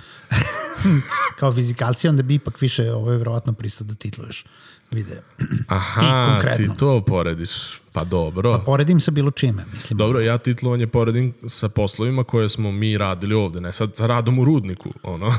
kao 1.38 1.52
fizikalci, 1.52 2.08
onda 2.08 2.22
bi 2.22 2.34
ipak 2.34 2.60
više 2.60 2.92
ovo 2.92 3.12
je 3.12 3.18
verovatno 3.18 3.52
pristo 3.52 3.84
da 3.84 3.94
titluješ 3.94 4.44
vide. 4.90 5.22
Aha, 5.66 6.32
konkretno. 6.32 6.74
ti 6.74 6.78
to 6.78 7.04
porediš. 7.04 7.50
Pa 7.92 8.04
dobro. 8.04 8.52
Pa 8.52 8.58
poredim 8.58 9.00
sa 9.00 9.10
bilo 9.10 9.30
čime, 9.30 9.64
mislim. 9.72 9.98
Dobro, 9.98 10.20
ja 10.20 10.38
titlovanje 10.38 10.86
poredim 10.86 11.34
sa 11.46 11.68
poslovima 11.68 12.24
koje 12.24 12.48
smo 12.48 12.72
mi 12.72 12.98
radili 12.98 13.34
ovde, 13.34 13.60
ne 13.60 13.72
sad 13.72 13.96
sa 13.96 14.06
radom 14.06 14.38
u 14.38 14.44
rudniku, 14.44 14.90
ono. 15.02 15.34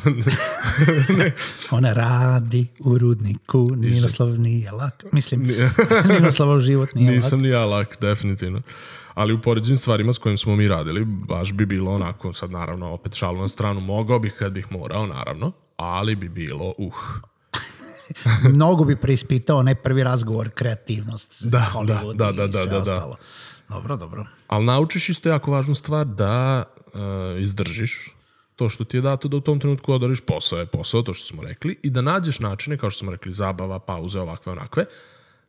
ne. 1.17 1.31
Ona 1.77 1.93
radi 1.93 2.67
u 2.79 2.97
rudniku, 2.97 3.69
Ninoslav 3.75 4.39
nije 4.39 4.71
lak. 4.71 5.03
Mislim, 5.11 5.47
Ninoslav 6.13 6.59
život 6.59 6.95
nije 6.95 7.11
lak. 7.11 7.15
Nisam 7.15 7.41
ni 7.41 7.47
ja 7.47 7.65
lak, 7.65 7.97
definitivno. 8.01 8.61
Ali 9.13 9.33
u 9.33 9.41
poređenim 9.41 9.77
stvarima 9.77 10.13
s 10.13 10.17
kojim 10.17 10.37
smo 10.37 10.55
mi 10.55 10.67
radili, 10.67 11.05
baš 11.05 11.53
bi 11.53 11.65
bilo 11.65 11.91
onako, 11.91 12.33
sad 12.33 12.51
naravno, 12.51 12.91
opet 12.91 13.13
šalu 13.13 13.41
na 13.41 13.47
stranu, 13.47 13.81
mogao 13.81 14.19
bih 14.19 14.33
kad 14.39 14.51
bih 14.51 14.71
morao, 14.71 15.07
naravno, 15.07 15.51
ali 15.77 16.15
bi 16.15 16.29
bilo, 16.29 16.73
uh, 16.77 16.93
Mnogo 18.53 18.83
bi 18.83 18.95
preispitao 18.95 19.57
onaj 19.57 19.75
prvi 19.75 20.03
razgovor, 20.03 20.49
kreativnost, 20.49 21.43
Da, 21.43 21.71
Hollywood 21.73 22.15
da, 22.15 22.29
i 22.29 22.33
da, 22.33 22.47
da, 22.47 22.51
sve 22.51 22.65
da, 22.65 22.79
da. 22.79 22.95
ostalo. 22.95 23.15
Dobro, 23.69 23.97
dobro. 23.97 24.25
Ali 24.47 24.65
naučiš 24.65 25.09
isto 25.09 25.29
jako 25.29 25.51
važnu 25.51 25.75
stvar 25.75 26.05
da 26.05 26.63
uh, 26.93 27.41
izdržiš 27.41 28.15
to 28.59 28.69
što 28.69 28.83
ti 28.83 28.97
je 28.97 29.01
dato 29.01 29.27
da 29.27 29.37
u 29.37 29.41
tom 29.41 29.59
trenutku 29.59 29.93
odoriš 29.93 30.21
posao 30.21 30.59
je 30.59 30.65
posao, 30.65 31.01
to 31.01 31.13
što 31.13 31.27
smo 31.27 31.43
rekli, 31.43 31.77
i 31.83 31.89
da 31.89 32.01
nađeš 32.01 32.39
načine, 32.39 32.77
kao 32.77 32.89
što 32.89 32.99
smo 32.99 33.11
rekli, 33.11 33.33
zabava, 33.33 33.79
pauze, 33.79 34.19
ovakve, 34.19 34.51
onakve, 34.51 34.85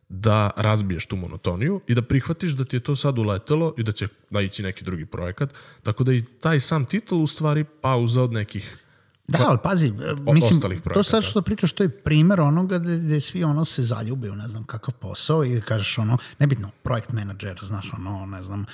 da 0.09 0.49
razbiješ 0.55 1.05
tu 1.05 1.15
monotoniju 1.15 1.81
i 1.87 1.95
da 1.95 2.01
prihvatiš 2.01 2.51
da 2.51 2.65
ti 2.65 2.75
je 2.75 2.79
to 2.79 2.95
sad 2.95 3.19
uletelo 3.19 3.73
i 3.77 3.83
da 3.83 3.91
će 3.91 4.07
naići 4.29 4.63
neki 4.63 4.83
drugi 4.83 5.05
projekat. 5.05 5.53
Tako 5.83 6.03
da 6.03 6.13
i 6.13 6.23
taj 6.39 6.59
sam 6.59 6.85
titl 6.85 7.15
u 7.15 7.27
stvari 7.27 7.63
pauza 7.63 8.23
od 8.23 8.33
nekih 8.33 8.77
Da, 9.27 9.39
ali 9.47 9.57
pazi, 9.63 9.93
mislim, 10.33 10.57
ostalih 10.57 10.81
to 10.93 11.03
sad 11.03 11.23
što 11.23 11.41
pričaš, 11.41 11.71
to 11.71 11.83
je 11.83 11.89
primer 11.89 12.41
onoga 12.41 12.77
gde, 12.77 12.97
gde 12.97 13.21
svi 13.21 13.43
ono 13.43 13.65
se 13.65 13.83
zaljube 13.83 14.31
u 14.31 14.35
ne 14.35 14.47
znam 14.47 14.63
kakav 14.63 14.93
posao 14.93 15.45
i 15.45 15.61
kažeš 15.61 15.97
ono, 15.97 16.17
nebitno, 16.39 16.69
projekt 16.83 17.11
menadžer, 17.11 17.59
znaš 17.61 17.91
ono, 17.93 18.25
ne 18.25 18.41
znam, 18.43 18.65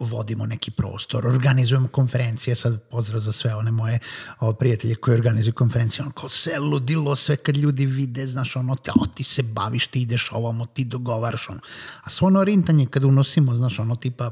vodimo 0.00 0.46
neki 0.46 0.70
prostor, 0.70 1.26
organizujemo 1.26 1.88
konferencije, 1.88 2.54
sad 2.54 2.82
pozdrav 2.90 3.20
za 3.20 3.32
sve 3.32 3.54
one 3.54 3.70
moje 3.70 3.98
o, 4.40 4.52
prijatelje 4.52 4.94
koji 4.94 5.14
organizuju 5.14 5.54
konferencije, 5.54 6.02
ono, 6.02 6.12
kao 6.12 6.28
sve 6.28 6.58
ludilo, 6.58 7.16
sve 7.16 7.36
kad 7.36 7.56
ljudi 7.56 7.86
vide, 7.86 8.26
znaš, 8.26 8.56
ono, 8.56 8.76
te, 8.76 8.90
o, 9.00 9.06
ti 9.06 9.24
se 9.24 9.42
baviš, 9.42 9.86
ti 9.86 10.02
ideš 10.02 10.32
ovamo, 10.32 10.66
ti 10.66 10.84
dogovaraš, 10.84 11.48
ono. 11.48 11.60
A 12.02 12.10
svo 12.10 12.26
ono 12.26 12.44
rintanje 12.44 12.86
kad 12.86 13.04
unosimo, 13.04 13.54
znaš, 13.54 13.78
ono, 13.78 13.96
tipa 13.96 14.30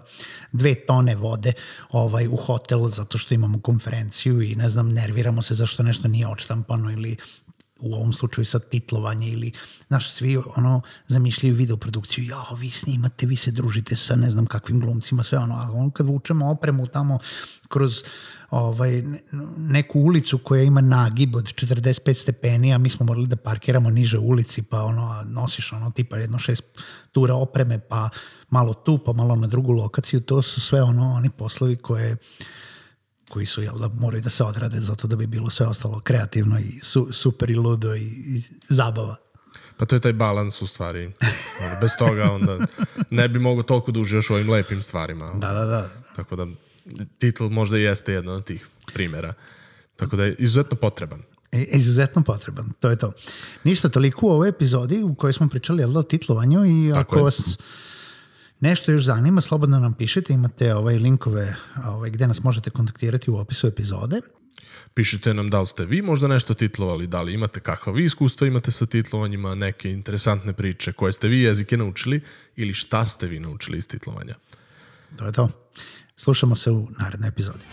dve 0.52 0.74
tone 0.74 1.14
vode 1.14 1.52
ovaj, 1.90 2.28
u 2.28 2.36
hotel 2.36 2.88
zato 2.88 3.18
što 3.18 3.34
imamo 3.34 3.60
konferenciju 3.60 4.42
i, 4.42 4.54
ne 4.54 4.68
znam, 4.68 4.92
nerviramo 4.92 5.42
se 5.42 5.54
zašto 5.54 5.82
nešto 5.82 6.08
nije 6.08 6.26
odštampano 6.26 6.90
ili 6.90 7.16
u 7.80 7.94
ovom 7.94 8.12
slučaju 8.12 8.44
sad 8.44 8.68
titlovanje 8.68 9.28
ili, 9.28 9.52
znaš, 9.88 10.10
svi 10.10 10.36
ono 10.56 10.80
zamišljaju 11.06 11.54
video 11.54 11.76
produkciju, 11.76 12.24
ja, 12.24 12.44
vi 12.58 12.70
snimate, 12.70 13.26
vi 13.26 13.36
se 13.36 13.50
družite 13.50 13.96
sa 13.96 14.16
ne 14.16 14.30
znam 14.30 14.46
kakvim 14.46 14.80
glumcima, 14.80 15.22
sve 15.22 15.38
ono, 15.38 15.54
a 15.54 15.70
on 15.72 15.90
kad 15.90 16.06
vučemo 16.06 16.50
opremu 16.50 16.86
tamo 16.86 17.18
kroz 17.68 18.02
ovaj, 18.50 19.02
ne- 19.02 19.20
neku 19.56 20.00
ulicu 20.00 20.38
koja 20.38 20.62
ima 20.62 20.80
nagib 20.80 21.36
od 21.36 21.44
45 21.44 22.14
stepeni, 22.14 22.74
a 22.74 22.78
mi 22.78 22.88
smo 22.88 23.06
morali 23.06 23.26
da 23.26 23.36
parkiramo 23.36 23.90
niže 23.90 24.18
ulici, 24.18 24.62
pa 24.62 24.82
ono, 24.82 25.22
nosiš 25.26 25.72
ono 25.72 25.90
tipa 25.90 26.16
jedno 26.16 26.38
šest 26.38 26.64
tura 27.12 27.34
opreme, 27.34 27.78
pa 27.78 28.08
malo 28.50 28.74
tu, 28.74 28.98
pa 28.98 29.12
malo 29.12 29.36
na 29.36 29.46
drugu 29.46 29.72
lokaciju, 29.72 30.20
to 30.20 30.42
su 30.42 30.60
sve 30.60 30.82
ono, 30.82 31.12
oni 31.12 31.30
poslovi 31.30 31.76
koje 31.76 32.16
koji 33.28 33.46
su, 33.46 33.62
jel 33.62 33.78
da, 33.78 33.88
moraju 33.88 34.22
da 34.22 34.30
se 34.30 34.44
odrade 34.44 34.80
zato 34.80 35.06
da 35.06 35.16
bi 35.16 35.26
bilo 35.26 35.50
sve 35.50 35.66
ostalo 35.66 36.00
kreativno 36.00 36.58
i 36.58 36.80
su, 36.82 37.08
super 37.12 37.50
i 37.50 37.54
ludo 37.54 37.94
i, 37.94 38.02
i 38.02 38.42
zabava. 38.68 39.16
Pa 39.76 39.86
to 39.86 39.96
je 39.96 40.00
taj 40.00 40.12
balans 40.12 40.62
u 40.62 40.66
stvari. 40.66 41.04
Ono, 41.64 41.80
bez 41.80 41.90
toga 41.98 42.32
onda 42.32 42.58
ne 43.10 43.28
bi 43.28 43.38
mogo 43.38 43.62
toliko 43.62 43.92
da 43.92 44.00
uživaš 44.00 44.30
u 44.30 44.34
ovim 44.34 44.50
lepim 44.50 44.82
stvarima. 44.82 45.32
Da, 45.34 45.52
da, 45.52 45.64
da. 45.64 45.88
Tako 46.16 46.36
da 46.36 46.46
titl 47.18 47.44
možda 47.44 47.76
jeste 47.76 48.12
jedan 48.12 48.34
od 48.34 48.44
tih 48.44 48.68
primjera. 48.94 49.34
Tako 49.96 50.16
da 50.16 50.24
je 50.24 50.34
izuzetno 50.38 50.76
potreban. 50.76 51.22
E, 51.52 51.62
izuzetno 51.62 52.22
potreban, 52.22 52.72
to 52.80 52.90
je 52.90 52.98
to. 52.98 53.12
Ništa, 53.64 53.88
toliko 53.88 54.26
u 54.26 54.30
ovoj 54.30 54.48
epizodi 54.48 55.02
u 55.02 55.14
kojoj 55.14 55.32
smo 55.32 55.48
pričali 55.48 55.82
jel 55.82 55.92
da, 55.92 55.98
o 55.98 56.02
titlovanju 56.02 56.64
i 56.64 56.90
Tako 56.90 57.00
ako 57.00 57.16
je. 57.16 57.22
vas 57.22 57.58
nešto 58.64 58.92
još 58.92 59.04
zanima, 59.04 59.40
slobodno 59.40 59.78
nam 59.78 59.94
pišite, 59.94 60.32
imate 60.32 60.74
ovaj 60.74 60.96
linkove 60.98 61.56
ovaj, 61.86 62.10
gde 62.10 62.26
nas 62.26 62.42
možete 62.42 62.70
kontaktirati 62.70 63.30
u 63.30 63.36
opisu 63.36 63.66
epizode. 63.66 64.20
Pišite 64.94 65.34
nam 65.34 65.50
da 65.50 65.60
li 65.60 65.66
ste 65.66 65.84
vi 65.84 66.02
možda 66.02 66.28
nešto 66.28 66.54
titlovali, 66.54 67.06
da 67.06 67.22
li 67.22 67.34
imate 67.34 67.60
kakva 67.60 67.92
vi 67.92 68.04
iskustva 68.04 68.46
imate 68.46 68.70
sa 68.70 68.86
titlovanjima, 68.86 69.54
neke 69.54 69.90
interesantne 69.90 70.52
priče, 70.52 70.92
koje 70.92 71.12
ste 71.12 71.28
vi 71.28 71.42
jezike 71.42 71.76
naučili 71.76 72.20
ili 72.56 72.74
šta 72.74 73.06
ste 73.06 73.26
vi 73.26 73.40
naučili 73.40 73.78
iz 73.78 73.88
titlovanja. 73.88 74.34
To 75.16 75.26
je 75.26 75.32
to. 75.32 75.48
Slušamo 76.16 76.56
se 76.56 76.70
u 76.70 76.88
narednoj 76.98 77.28
epizodi. 77.28 77.64